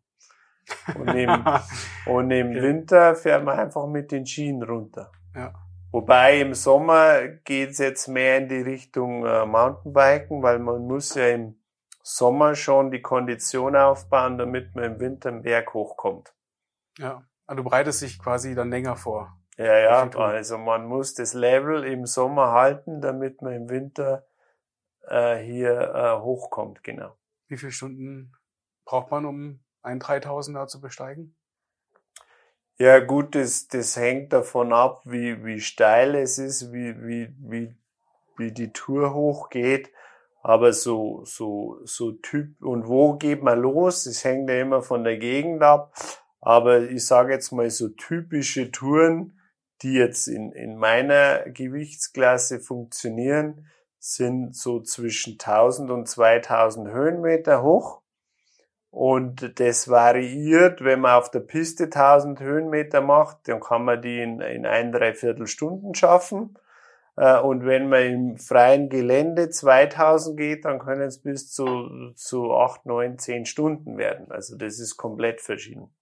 Und 0.95 1.07
im, 1.09 1.45
und 2.05 2.31
im 2.31 2.49
Okay. 2.51 2.61
Winter 2.61 3.15
fährt 3.15 3.43
man 3.43 3.59
einfach 3.59 3.87
mit 3.87 4.11
den 4.11 4.25
Skien 4.25 4.63
runter. 4.63 5.11
Ja. 5.35 5.53
Wobei 5.91 6.41
im 6.41 6.53
Sommer 6.53 7.27
geht's 7.27 7.79
jetzt 7.79 8.07
mehr 8.07 8.37
in 8.37 8.47
die 8.47 8.61
Richtung 8.61 9.25
äh, 9.25 9.45
Mountainbiken, 9.45 10.43
weil 10.43 10.59
man 10.59 10.85
muss 10.85 11.15
ja 11.15 11.29
im 11.29 11.55
Sommer 12.03 12.55
schon 12.55 12.91
die 12.91 13.01
Kondition 13.01 13.75
aufbauen, 13.75 14.37
damit 14.37 14.75
man 14.75 14.83
im 14.85 14.99
Winter 14.99 15.31
den 15.31 15.41
Berg 15.41 15.73
hochkommt. 15.73 16.33
Ja. 16.97 17.23
Also 17.47 17.63
du 17.63 17.69
bereitest 17.69 18.01
dich 18.03 18.19
quasi 18.19 18.53
dann 18.53 18.69
länger 18.69 18.95
vor. 18.95 19.35
Ja, 19.57 19.77
ja, 19.77 20.09
also 20.09 20.57
man 20.57 20.85
muss 20.85 21.15
das 21.15 21.33
Level 21.33 21.83
im 21.83 22.05
Sommer 22.05 22.51
halten, 22.51 23.01
damit 23.01 23.41
man 23.41 23.53
im 23.53 23.69
Winter 23.69 24.25
äh, 25.07 25.37
hier 25.37 25.93
äh, 25.93 26.21
hochkommt, 26.21 26.83
genau. 26.83 27.17
Wie 27.47 27.57
viele 27.57 27.71
Stunden 27.71 28.33
braucht 28.85 29.11
man, 29.11 29.25
um 29.25 29.59
einen 29.81 30.01
3000er 30.01 30.67
zu 30.67 30.81
besteigen? 30.81 31.35
Ja 32.77 32.99
gut, 32.99 33.35
das, 33.35 33.67
das 33.67 33.97
hängt 33.97 34.31
davon 34.31 34.71
ab, 34.71 35.01
wie, 35.03 35.43
wie 35.43 35.59
steil 35.59 36.15
es 36.15 36.37
ist, 36.37 36.71
wie, 36.71 36.95
wie, 37.05 37.35
wie, 37.39 37.75
wie 38.37 38.51
die 38.53 38.71
Tour 38.71 39.13
hochgeht. 39.13 39.91
Aber 40.41 40.71
so, 40.71 41.25
so, 41.25 41.79
so 41.83 42.13
Typ, 42.13 42.63
und 42.63 42.87
wo 42.87 43.17
geht 43.17 43.43
man 43.43 43.59
los? 43.59 44.05
Das 44.05 44.23
hängt 44.23 44.49
ja 44.49 44.61
immer 44.61 44.81
von 44.81 45.03
der 45.03 45.17
Gegend 45.17 45.61
ab. 45.61 45.93
Aber 46.39 46.81
ich 46.83 47.05
sage 47.05 47.33
jetzt 47.33 47.51
mal 47.51 47.69
so 47.69 47.89
typische 47.89 48.71
Touren, 48.71 49.37
die 49.81 49.93
jetzt 49.93 50.27
in, 50.27 50.53
in 50.53 50.77
meiner 50.77 51.49
Gewichtsklasse 51.49 52.61
funktionieren, 52.61 53.67
sind 53.99 54.55
so 54.55 54.81
zwischen 54.81 55.33
1000 55.33 55.91
und 55.91 56.07
2000 56.07 56.89
Höhenmeter 56.89 57.61
hoch. 57.61 58.01
Und 58.91 59.59
das 59.59 59.87
variiert, 59.87 60.83
wenn 60.83 61.01
man 61.01 61.17
auf 61.17 61.29
der 61.29 61.41
Piste 61.41 61.85
1000 61.85 62.39
Höhenmeter 62.39 63.01
macht, 63.01 63.47
dann 63.47 63.59
kann 63.59 63.85
man 63.85 64.01
die 64.01 64.19
in, 64.21 64.41
in 64.41 64.65
ein, 64.65 64.91
dreiviertel 64.91 65.45
Stunden 65.45 65.93
schaffen. 65.93 66.57
Äh, 67.15 67.39
Und 67.39 67.65
wenn 67.65 67.89
man 67.89 68.01
im 68.01 68.37
freien 68.37 68.89
Gelände 68.89 69.49
2000 69.49 70.37
geht, 70.37 70.65
dann 70.65 70.79
können 70.79 71.01
es 71.01 71.21
bis 71.21 71.51
zu, 71.51 72.13
zu 72.15 72.51
8, 72.51 72.87
9, 72.87 73.19
10 73.19 73.45
Stunden 73.45 73.97
werden. 73.97 74.31
Also 74.31 74.57
das 74.57 74.79
ist 74.79 74.97
komplett 74.97 75.41
verschieden. 75.41 75.93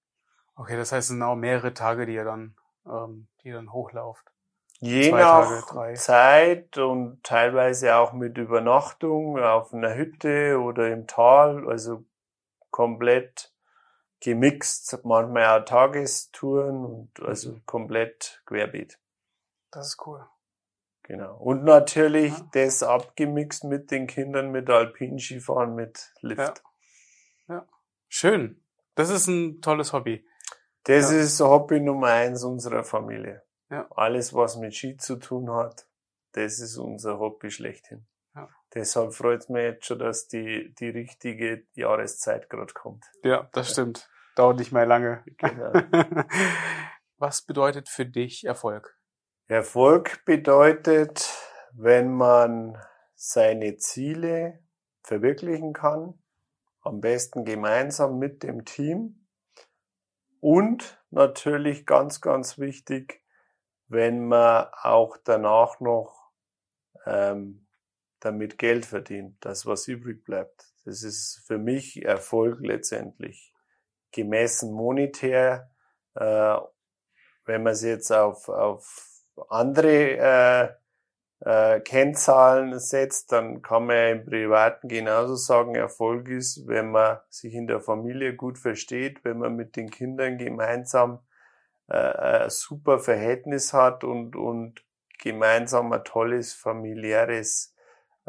Okay, 0.56 0.78
das 0.78 0.92
heißt, 0.92 1.06
es 1.06 1.08
sind 1.10 1.22
auch 1.22 1.36
mehrere 1.36 1.74
Tage, 1.74 2.06
die 2.06 2.16
ihr 2.16 2.24
dann, 2.26 2.56
ähm, 2.88 3.28
die 3.44 3.50
ihr 3.50 3.56
dann 3.56 3.74
hochlauft. 3.74 4.32
Je 4.80 5.10
Zwei 5.10 5.22
nach 5.22 5.68
Tage. 5.68 5.94
Zeit 5.96 6.78
und 6.78 7.24
teilweise 7.24 7.96
auch 7.96 8.14
mit 8.14 8.38
Übernachtung 8.38 9.40
auf 9.40 9.74
einer 9.74 9.96
Hütte 9.96 10.60
oder 10.60 10.92
im 10.92 11.08
Tal, 11.08 11.68
also 11.68 12.06
komplett 12.72 13.54
gemixt, 14.20 15.00
manchmal 15.04 15.62
auch 15.62 15.66
Tagestouren 15.66 16.84
und 16.86 17.20
also 17.22 17.52
Mhm. 17.54 17.66
komplett 17.66 18.42
querbeet. 18.46 19.00
Das 19.72 19.88
ist 19.88 20.08
cool. 20.08 20.26
Genau. 21.04 21.38
Und 21.38 21.64
natürlich 21.64 22.38
Ja. 22.38 22.50
das 22.54 22.84
abgemixt 22.84 23.64
mit 23.64 23.92
den 23.92 24.08
Kindern 24.08 24.52
mit 24.52 24.70
Alpinskifahren 24.70 25.76
mit 25.76 26.14
Lift. 26.22 26.64
Schön. 28.10 28.64
Das 28.96 29.10
ist 29.10 29.28
ein 29.28 29.62
tolles 29.62 29.92
Hobby. 29.94 30.26
Das 30.84 31.12
Ja. 31.12 31.18
ist 31.20 31.40
Hobby 31.42 31.80
Nummer 31.82 32.08
eins 32.08 32.44
unserer 32.44 32.84
Familie. 32.84 33.44
Ja. 33.70 33.86
Alles, 33.92 34.34
was 34.34 34.56
mit 34.56 34.74
Ski 34.74 34.96
zu 34.98 35.18
tun 35.18 35.52
hat, 35.52 35.88
das 36.32 36.60
ist 36.60 36.78
unser 36.78 37.20
Hobby 37.20 37.52
schlechthin. 37.52 38.08
Ja. 38.38 38.50
Deshalb 38.74 39.14
freut 39.14 39.42
es 39.42 39.50
mich 39.50 39.64
jetzt 39.64 39.86
schon, 39.88 40.00
dass 40.00 40.28
die, 40.28 40.74
die 40.76 40.90
richtige 40.90 41.66
Jahreszeit 41.74 42.50
gerade 42.50 42.74
kommt. 42.74 43.04
Ja, 43.24 43.50
das 43.54 43.72
stimmt. 43.72 44.10
Dauert 44.36 44.60
nicht 44.60 44.72
mehr 44.72 44.86
lange. 44.86 45.24
Genau. 45.38 45.74
Was 47.18 47.42
bedeutet 47.42 47.90
für 47.90 48.06
dich 48.06 48.46
Erfolg? 48.46 48.96
Erfolg 49.48 50.24
bedeutet, 50.26 51.34
wenn 51.72 52.14
man 52.14 52.78
seine 53.16 53.78
Ziele 53.78 54.60
verwirklichen 55.02 55.74
kann, 55.74 56.22
am 56.82 57.02
besten 57.02 57.46
gemeinsam 57.46 58.20
mit 58.20 58.44
dem 58.44 58.66
Team 58.66 59.28
und 60.40 61.02
natürlich 61.10 61.88
ganz, 61.88 62.22
ganz 62.22 62.60
wichtig, 62.60 63.24
wenn 63.88 64.28
man 64.28 64.68
auch 64.74 65.18
danach 65.24 65.80
noch 65.80 66.30
ähm, 67.06 67.67
damit 68.20 68.58
Geld 68.58 68.86
verdient, 68.86 69.38
das 69.42 69.66
was 69.66 69.88
übrig 69.88 70.24
bleibt. 70.24 70.74
Das 70.86 71.04
ist 71.04 71.44
für 71.46 71.58
mich 71.58 72.04
Erfolg 72.04 72.60
letztendlich. 72.62 73.54
Gemessen 74.12 74.72
monetär, 74.72 75.70
äh, 76.16 76.58
wenn 77.46 77.64
man 77.64 77.74
es 77.74 77.84
jetzt 77.84 78.12
auf, 78.12 78.50
auf 78.50 79.24
andere 79.50 80.18
äh, 80.18 80.70
äh, 81.42 81.80
Kennzahlen 81.82 82.80
setzt, 82.80 83.32
dann 83.32 83.62
kann 83.62 83.86
man 83.86 83.96
ja 83.96 84.10
im 84.10 84.26
Privaten 84.26 84.88
genauso 84.88 85.36
sagen, 85.36 85.76
Erfolg 85.76 86.30
ist, 86.30 86.68
wenn 86.68 86.92
man 86.92 87.20
sich 87.30 87.54
in 87.54 87.68
der 87.68 87.80
Familie 87.80 88.36
gut 88.36 88.58
versteht, 88.58 89.24
wenn 89.24 89.38
man 89.38 89.56
mit 89.56 89.76
den 89.76 89.90
Kindern 89.92 90.38
gemeinsam 90.38 91.20
äh, 91.88 91.96
ein 91.98 92.50
super 92.50 93.00
Verhältnis 93.00 93.74
hat 93.74 94.04
und, 94.04 94.36
und 94.36 94.84
gemeinsam 95.20 95.92
ein 95.94 96.04
tolles 96.04 96.54
familiäres 96.54 97.76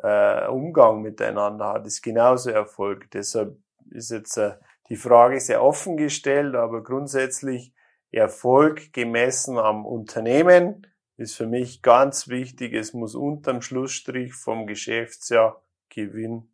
äh, 0.03 0.47
Umgang 0.47 1.03
miteinander 1.03 1.75
hat, 1.75 1.87
ist 1.87 2.03
genauso 2.03 2.51
Erfolg. 2.51 3.11
Deshalb 3.11 3.57
ist 3.91 4.11
jetzt 4.11 4.37
äh, 4.37 4.53
die 4.89 4.97
Frage 4.97 5.41
sehr 5.41 5.63
offen 5.63 5.97
gestellt, 5.97 6.55
aber 6.55 6.83
grundsätzlich 6.83 7.75
Erfolg 8.11 8.93
gemessen 8.93 9.59
am 9.59 9.85
Unternehmen, 9.85 10.87
ist 11.17 11.37
für 11.37 11.47
mich 11.47 11.83
ganz 11.83 12.29
wichtig, 12.29 12.73
es 12.75 12.95
muss 12.95 13.15
unterm 13.15 13.61
Schlussstrich 13.61 14.35
vom 14.35 14.67
Geschäftsjahr 14.67 15.63
Gewinn 15.89 16.49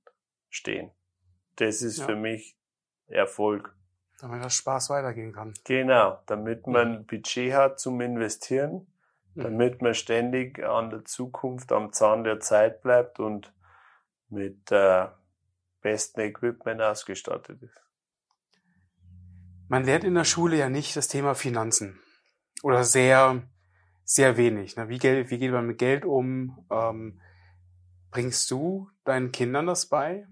stehen. 0.48 0.90
Das 1.56 1.82
ist 1.82 1.98
ja. 1.98 2.06
für 2.06 2.16
mich 2.16 2.56
Erfolg. 3.06 3.74
Damit 4.20 4.42
das 4.42 4.54
Spaß 4.54 4.90
weitergehen 4.90 5.32
kann. 5.32 5.52
Genau, 5.64 6.18
damit 6.26 6.66
man. 6.66 7.04
Budget 7.06 7.52
hat 7.52 7.78
zum 7.78 8.00
Investieren. 8.00 8.86
Damit 9.34 9.82
man 9.82 9.94
ständig 9.94 10.62
an 10.64 10.90
der 10.90 11.04
Zukunft 11.04 11.72
am 11.72 11.92
Zahn 11.92 12.24
der 12.24 12.40
Zeit 12.40 12.82
bleibt 12.82 13.18
und 13.18 13.52
mit 14.28 14.70
äh, 14.70 15.06
besten 15.80 16.20
Equipment 16.20 16.80
ausgestattet 16.80 17.62
ist. 17.62 17.80
Man 19.68 19.84
lernt 19.84 20.04
in 20.04 20.14
der 20.14 20.24
Schule 20.24 20.56
ja 20.56 20.68
nicht 20.68 20.96
das 20.96 21.08
Thema 21.08 21.34
Finanzen 21.34 22.00
oder 22.62 22.84
sehr 22.84 23.42
sehr 24.04 24.36
wenig. 24.36 24.76
Ne? 24.76 24.88
Wie, 24.88 24.98
Geld, 24.98 25.30
wie 25.30 25.38
geht 25.38 25.50
man 25.50 25.66
mit 25.66 25.78
Geld 25.78 26.04
um? 26.04 26.66
Ähm, 26.70 27.20
bringst 28.10 28.50
du 28.50 28.90
deinen 29.04 29.32
Kindern 29.32 29.66
das 29.66 29.86
bei? 29.86 30.26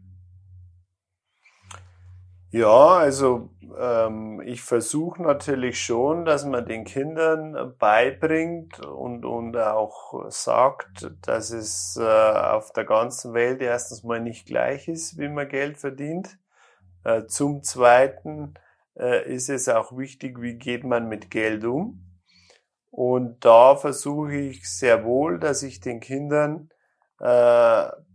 Ja, 2.54 2.98
also 2.98 3.48
ähm, 3.78 4.42
ich 4.44 4.60
versuche 4.62 5.22
natürlich 5.22 5.82
schon, 5.82 6.26
dass 6.26 6.44
man 6.44 6.66
den 6.66 6.84
Kindern 6.84 7.74
beibringt 7.78 8.78
und, 8.80 9.24
und 9.24 9.56
auch 9.56 10.30
sagt, 10.30 11.10
dass 11.22 11.50
es 11.50 11.96
äh, 11.98 12.02
auf 12.04 12.72
der 12.74 12.84
ganzen 12.84 13.32
Welt 13.32 13.62
erstens 13.62 14.02
mal 14.04 14.20
nicht 14.20 14.46
gleich 14.46 14.86
ist, 14.86 15.16
wie 15.18 15.30
man 15.30 15.48
Geld 15.48 15.78
verdient. 15.78 16.38
Äh, 17.04 17.24
zum 17.26 17.62
Zweiten 17.62 18.52
äh, 18.98 19.32
ist 19.32 19.48
es 19.48 19.70
auch 19.70 19.96
wichtig, 19.96 20.42
wie 20.42 20.56
geht 20.56 20.84
man 20.84 21.08
mit 21.08 21.30
Geld 21.30 21.64
um. 21.64 22.04
Und 22.90 23.46
da 23.46 23.76
versuche 23.76 24.34
ich 24.34 24.68
sehr 24.70 25.04
wohl, 25.04 25.38
dass 25.40 25.62
ich 25.62 25.80
den 25.80 26.00
Kindern 26.00 26.68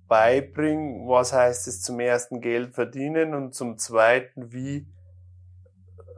äh, 0.07 0.41
beibringe, 0.41 1.07
was 1.07 1.33
heißt 1.33 1.67
es 1.67 1.81
zum 1.81 1.99
ersten 1.99 2.41
Geld 2.41 2.73
verdienen 2.73 3.33
und 3.33 3.53
zum 3.53 3.77
zweiten, 3.77 4.51
wie, 4.51 4.87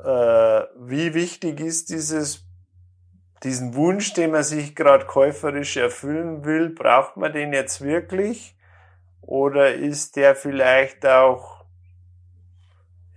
äh, 0.03 0.61
wie 0.77 1.13
wichtig 1.13 1.59
ist 1.59 1.89
dieses, 1.89 2.45
diesen 3.43 3.75
Wunsch, 3.75 4.13
den 4.13 4.31
man 4.31 4.43
sich 4.43 4.75
gerade 4.75 5.05
käuferisch 5.05 5.77
erfüllen 5.77 6.45
will, 6.45 6.69
braucht 6.69 7.17
man 7.17 7.33
den 7.33 7.53
jetzt 7.53 7.81
wirklich? 7.81 8.55
Oder 9.21 9.73
ist 9.73 10.15
der 10.15 10.35
vielleicht 10.35 11.05
auch, 11.05 11.65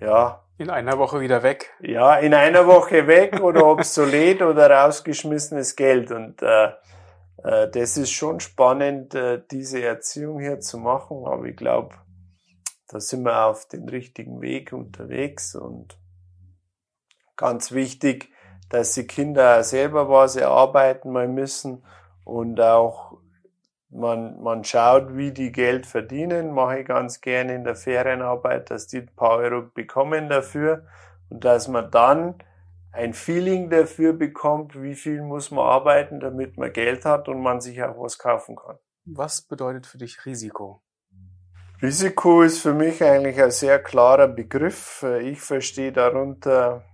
ja, 0.00 0.42
in 0.58 0.70
einer 0.70 0.98
Woche 0.98 1.20
wieder 1.20 1.42
weg. 1.42 1.70
Ja, 1.80 2.16
in 2.16 2.35
einer 2.35 2.66
Woche 2.66 3.06
weg 3.06 3.40
oder 3.40 3.66
obsolet 3.66 4.42
oder 4.42 4.70
rausgeschmissenes 4.70 5.74
Geld. 5.74 6.12
Und 6.12 6.40
äh, 6.42 6.68
das 7.42 7.96
ist 7.96 8.12
schon 8.12 8.40
spannend, 8.40 9.14
äh, 9.14 9.42
diese 9.50 9.83
Erziehung 9.83 10.40
hier 10.40 10.61
zu 10.61 10.78
machen. 10.78 11.24
Aber 11.26 11.44
ich 11.44 11.57
glaube, 11.57 11.96
da 12.88 13.00
sind 13.00 13.22
wir 13.24 13.46
auf 13.46 13.66
den 13.66 13.88
richtigen 13.88 14.40
Weg 14.40 14.72
unterwegs. 14.72 15.55
Und 15.55 15.98
ganz 17.37 17.72
wichtig, 17.72 18.31
dass 18.68 18.94
die 18.94 19.07
Kinder 19.07 19.62
selber 19.64 20.09
was 20.09 20.37
erarbeiten 20.37 21.11
mal 21.11 21.28
müssen 21.28 21.85
und 22.24 22.61
auch 22.61 23.18
man, 23.90 24.42
man 24.42 24.64
schaut, 24.64 25.16
wie 25.16 25.33
die 25.33 25.52
Geld 25.52 25.85
verdienen, 25.85 26.52
mache 26.52 26.81
ich 26.81 26.87
ganz 26.87 27.20
gerne 27.20 27.55
in 27.55 27.64
der 27.64 27.76
Ferienarbeit, 27.76 28.70
dass 28.70 28.87
die 28.87 28.98
ein 28.98 29.11
paar 29.14 29.37
Euro 29.37 29.62
bekommen 29.62 30.31
dafür 30.31 30.87
und 31.28 31.44
dass 31.44 31.68
man 31.68 31.90
dann 31.90 32.37
ein 32.92 33.14
Feeling 33.14 33.70
dafür 33.70 34.12
bekommt, 34.12 34.81
wie 34.81 34.94
viel 34.94 35.22
muss 35.22 35.50
man 35.50 35.64
arbeiten, 35.64 36.20
damit 36.20 36.59
man 36.59 36.72
Geld 36.72 37.05
hat 37.05 37.28
und 37.28 37.40
man 37.40 37.61
sich 37.61 37.83
auch 37.83 37.98
was 37.98 38.18
kaufen 38.18 38.57
kann. 38.57 38.78
Was 39.05 39.42
bedeutet 39.42 39.87
für 39.87 39.98
dich 39.98 40.24
Risiko? 40.26 40.83
Risiko 41.81 42.42
ist 42.42 42.61
für 42.61 42.74
mich 42.74 43.02
eigentlich 43.02 43.42
ein 43.42 43.50
sehr 43.50 43.83
klarer 43.83 44.28
Begriff. 44.28 45.05
Ich 45.22 45.40
verstehe 45.40 45.90
darunter, 45.90 46.85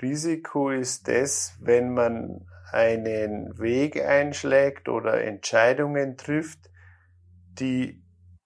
Risiko 0.00 0.70
ist 0.70 1.08
das, 1.08 1.56
wenn 1.58 1.92
man 1.92 2.46
einen 2.70 3.58
Weg 3.58 4.00
einschlägt 4.00 4.88
oder 4.88 5.24
Entscheidungen 5.24 6.16
trifft, 6.16 6.70
die 7.58 8.00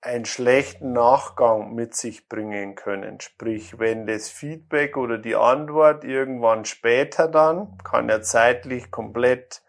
einen 0.05 0.27
schlechten 0.27 0.93
Nachgang 0.93 1.75
mit 1.75 1.95
sich 1.95 2.29
bringen 2.29 2.75
können. 2.75 3.21
Sprich, 3.21 3.79
wenn 3.79 4.07
das 4.07 4.29
Feedback 4.29 4.97
oder 4.97 5.17
die 5.17 5.35
Antwort 5.35 6.05
irgendwann 6.05 6.67
später 6.67 7.27
dann, 7.27 7.79
kann 7.83 8.11
ja 8.11 8.21
zeitlich 8.21 8.91
komplett 8.91 9.63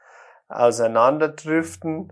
auseinanderdriften, 0.49 2.11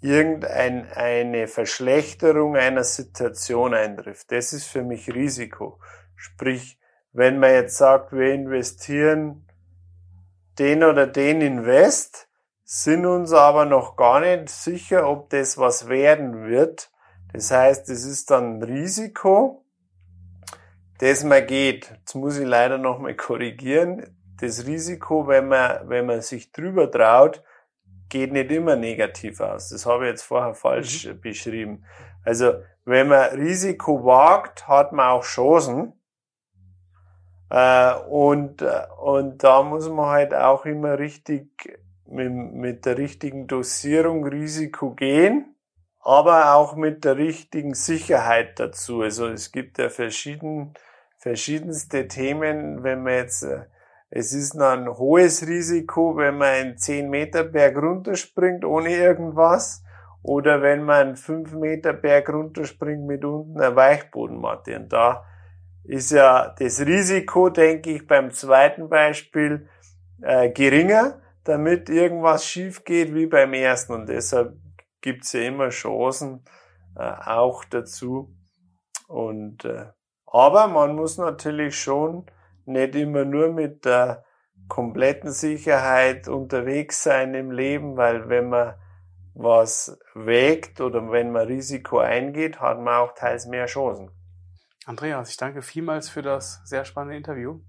irgendeine 0.00 1.48
Verschlechterung 1.48 2.56
einer 2.56 2.84
Situation 2.84 3.74
eintrifft. 3.74 4.30
Das 4.30 4.52
ist 4.52 4.66
für 4.66 4.82
mich 4.82 5.12
Risiko. 5.12 5.80
Sprich, 6.14 6.78
wenn 7.12 7.40
man 7.40 7.50
jetzt 7.50 7.76
sagt, 7.76 8.12
wir 8.12 8.32
investieren 8.32 9.44
den 10.60 10.84
oder 10.84 11.08
den 11.08 11.40
Invest, 11.40 12.28
sind 12.62 13.06
uns 13.06 13.32
aber 13.32 13.64
noch 13.64 13.96
gar 13.96 14.20
nicht 14.20 14.48
sicher, 14.50 15.08
ob 15.08 15.30
das 15.30 15.58
was 15.58 15.88
werden 15.88 16.46
wird. 16.46 16.90
Das 17.32 17.50
heißt, 17.50 17.88
es 17.90 18.04
ist 18.04 18.30
dann 18.30 18.58
ein 18.58 18.62
Risiko, 18.62 19.64
das 20.98 21.24
man 21.24 21.46
geht. 21.46 21.90
Jetzt 21.90 22.14
muss 22.14 22.38
ich 22.38 22.46
leider 22.46 22.78
noch 22.78 22.98
mal 22.98 23.14
korrigieren. 23.14 24.16
Das 24.40 24.66
Risiko, 24.66 25.26
wenn 25.26 25.48
man, 25.48 25.88
wenn 25.88 26.06
man 26.06 26.22
sich 26.22 26.52
drüber 26.52 26.90
traut, 26.90 27.42
geht 28.08 28.32
nicht 28.32 28.50
immer 28.50 28.76
negativ 28.76 29.40
aus. 29.40 29.68
Das 29.68 29.86
habe 29.86 30.04
ich 30.04 30.10
jetzt 30.10 30.22
vorher 30.22 30.54
falsch 30.54 31.06
mhm. 31.06 31.20
beschrieben. 31.20 31.84
Also, 32.24 32.54
wenn 32.84 33.08
man 33.08 33.30
Risiko 33.30 34.04
wagt, 34.04 34.66
hat 34.66 34.92
man 34.92 35.10
auch 35.10 35.24
Chancen. 35.24 35.92
Äh, 37.50 37.94
und, 38.08 38.62
und 39.00 39.44
da 39.44 39.62
muss 39.62 39.88
man 39.88 40.06
halt 40.06 40.34
auch 40.34 40.64
immer 40.66 40.98
richtig 40.98 41.80
mit, 42.06 42.32
mit 42.32 42.86
der 42.86 42.98
richtigen 42.98 43.46
Dosierung 43.46 44.26
Risiko 44.26 44.94
gehen, 44.94 45.54
aber 46.00 46.54
auch 46.54 46.76
mit 46.76 47.04
der 47.04 47.16
richtigen 47.16 47.74
Sicherheit 47.74 48.58
dazu. 48.58 49.02
Also 49.02 49.28
es 49.28 49.52
gibt 49.52 49.78
ja 49.78 49.88
verschieden, 49.88 50.74
verschiedenste 51.18 52.08
Themen, 52.08 52.82
wenn 52.82 53.02
man 53.02 53.14
jetzt, 53.14 53.42
äh, 53.42 53.64
es 54.10 54.32
ist 54.32 54.54
noch 54.54 54.70
ein 54.70 54.88
hohes 54.88 55.46
Risiko, 55.46 56.16
wenn 56.16 56.38
man 56.38 56.48
einen 56.48 56.78
10 56.78 57.10
Meter 57.10 57.44
Berg 57.44 57.76
runterspringt 57.76 58.64
ohne 58.64 58.90
irgendwas 58.90 59.84
oder 60.22 60.62
wenn 60.62 60.82
man 60.84 61.08
einen 61.08 61.16
5 61.16 61.52
Meter 61.52 61.92
Berg 61.92 62.30
runterspringt 62.30 63.06
mit 63.06 63.24
unten 63.24 63.60
einer 63.60 63.76
Weichbodenmatte. 63.76 64.76
Und 64.76 64.92
da 64.92 65.24
ist 65.84 66.10
ja 66.10 66.54
das 66.58 66.80
Risiko, 66.80 67.50
denke 67.50 67.90
ich, 67.90 68.06
beim 68.06 68.30
zweiten 68.30 68.88
Beispiel 68.88 69.68
äh, 70.22 70.50
geringer, 70.50 71.20
damit 71.44 71.88
irgendwas 71.88 72.46
schief 72.46 72.84
geht 72.84 73.14
wie 73.14 73.26
beim 73.26 73.52
ersten. 73.52 73.92
Und 73.92 74.08
deshalb 74.08 74.54
gibt's 75.00 75.32
ja 75.32 75.42
immer 75.42 75.70
Chancen 75.70 76.44
äh, 76.96 77.02
auch 77.02 77.64
dazu. 77.64 78.34
Und 79.06 79.64
äh, 79.64 79.86
aber 80.26 80.68
man 80.68 80.94
muss 80.94 81.18
natürlich 81.18 81.80
schon 81.80 82.26
nicht 82.66 82.94
immer 82.94 83.24
nur 83.24 83.52
mit 83.52 83.84
der 83.84 84.24
kompletten 84.68 85.32
Sicherheit 85.32 86.28
unterwegs 86.28 87.02
sein 87.02 87.34
im 87.34 87.50
Leben, 87.50 87.96
weil 87.96 88.28
wenn 88.28 88.50
man 88.50 88.74
was 89.34 89.98
wägt 90.14 90.80
oder 90.80 91.10
wenn 91.10 91.30
man 91.30 91.46
Risiko 91.46 91.98
eingeht, 91.98 92.60
hat 92.60 92.80
man 92.80 92.94
auch 92.96 93.14
teils 93.14 93.46
mehr 93.46 93.66
Chancen. 93.66 94.10
Andreas, 94.84 95.30
ich 95.30 95.36
danke 95.36 95.62
vielmals 95.62 96.08
für 96.08 96.22
das 96.22 96.60
sehr 96.64 96.84
spannende 96.84 97.16
Interview. 97.16 97.60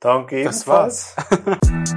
Danke 0.00 0.40
ebenfalls. 0.40 1.14
Das 1.16 1.46
war's. 1.46 1.90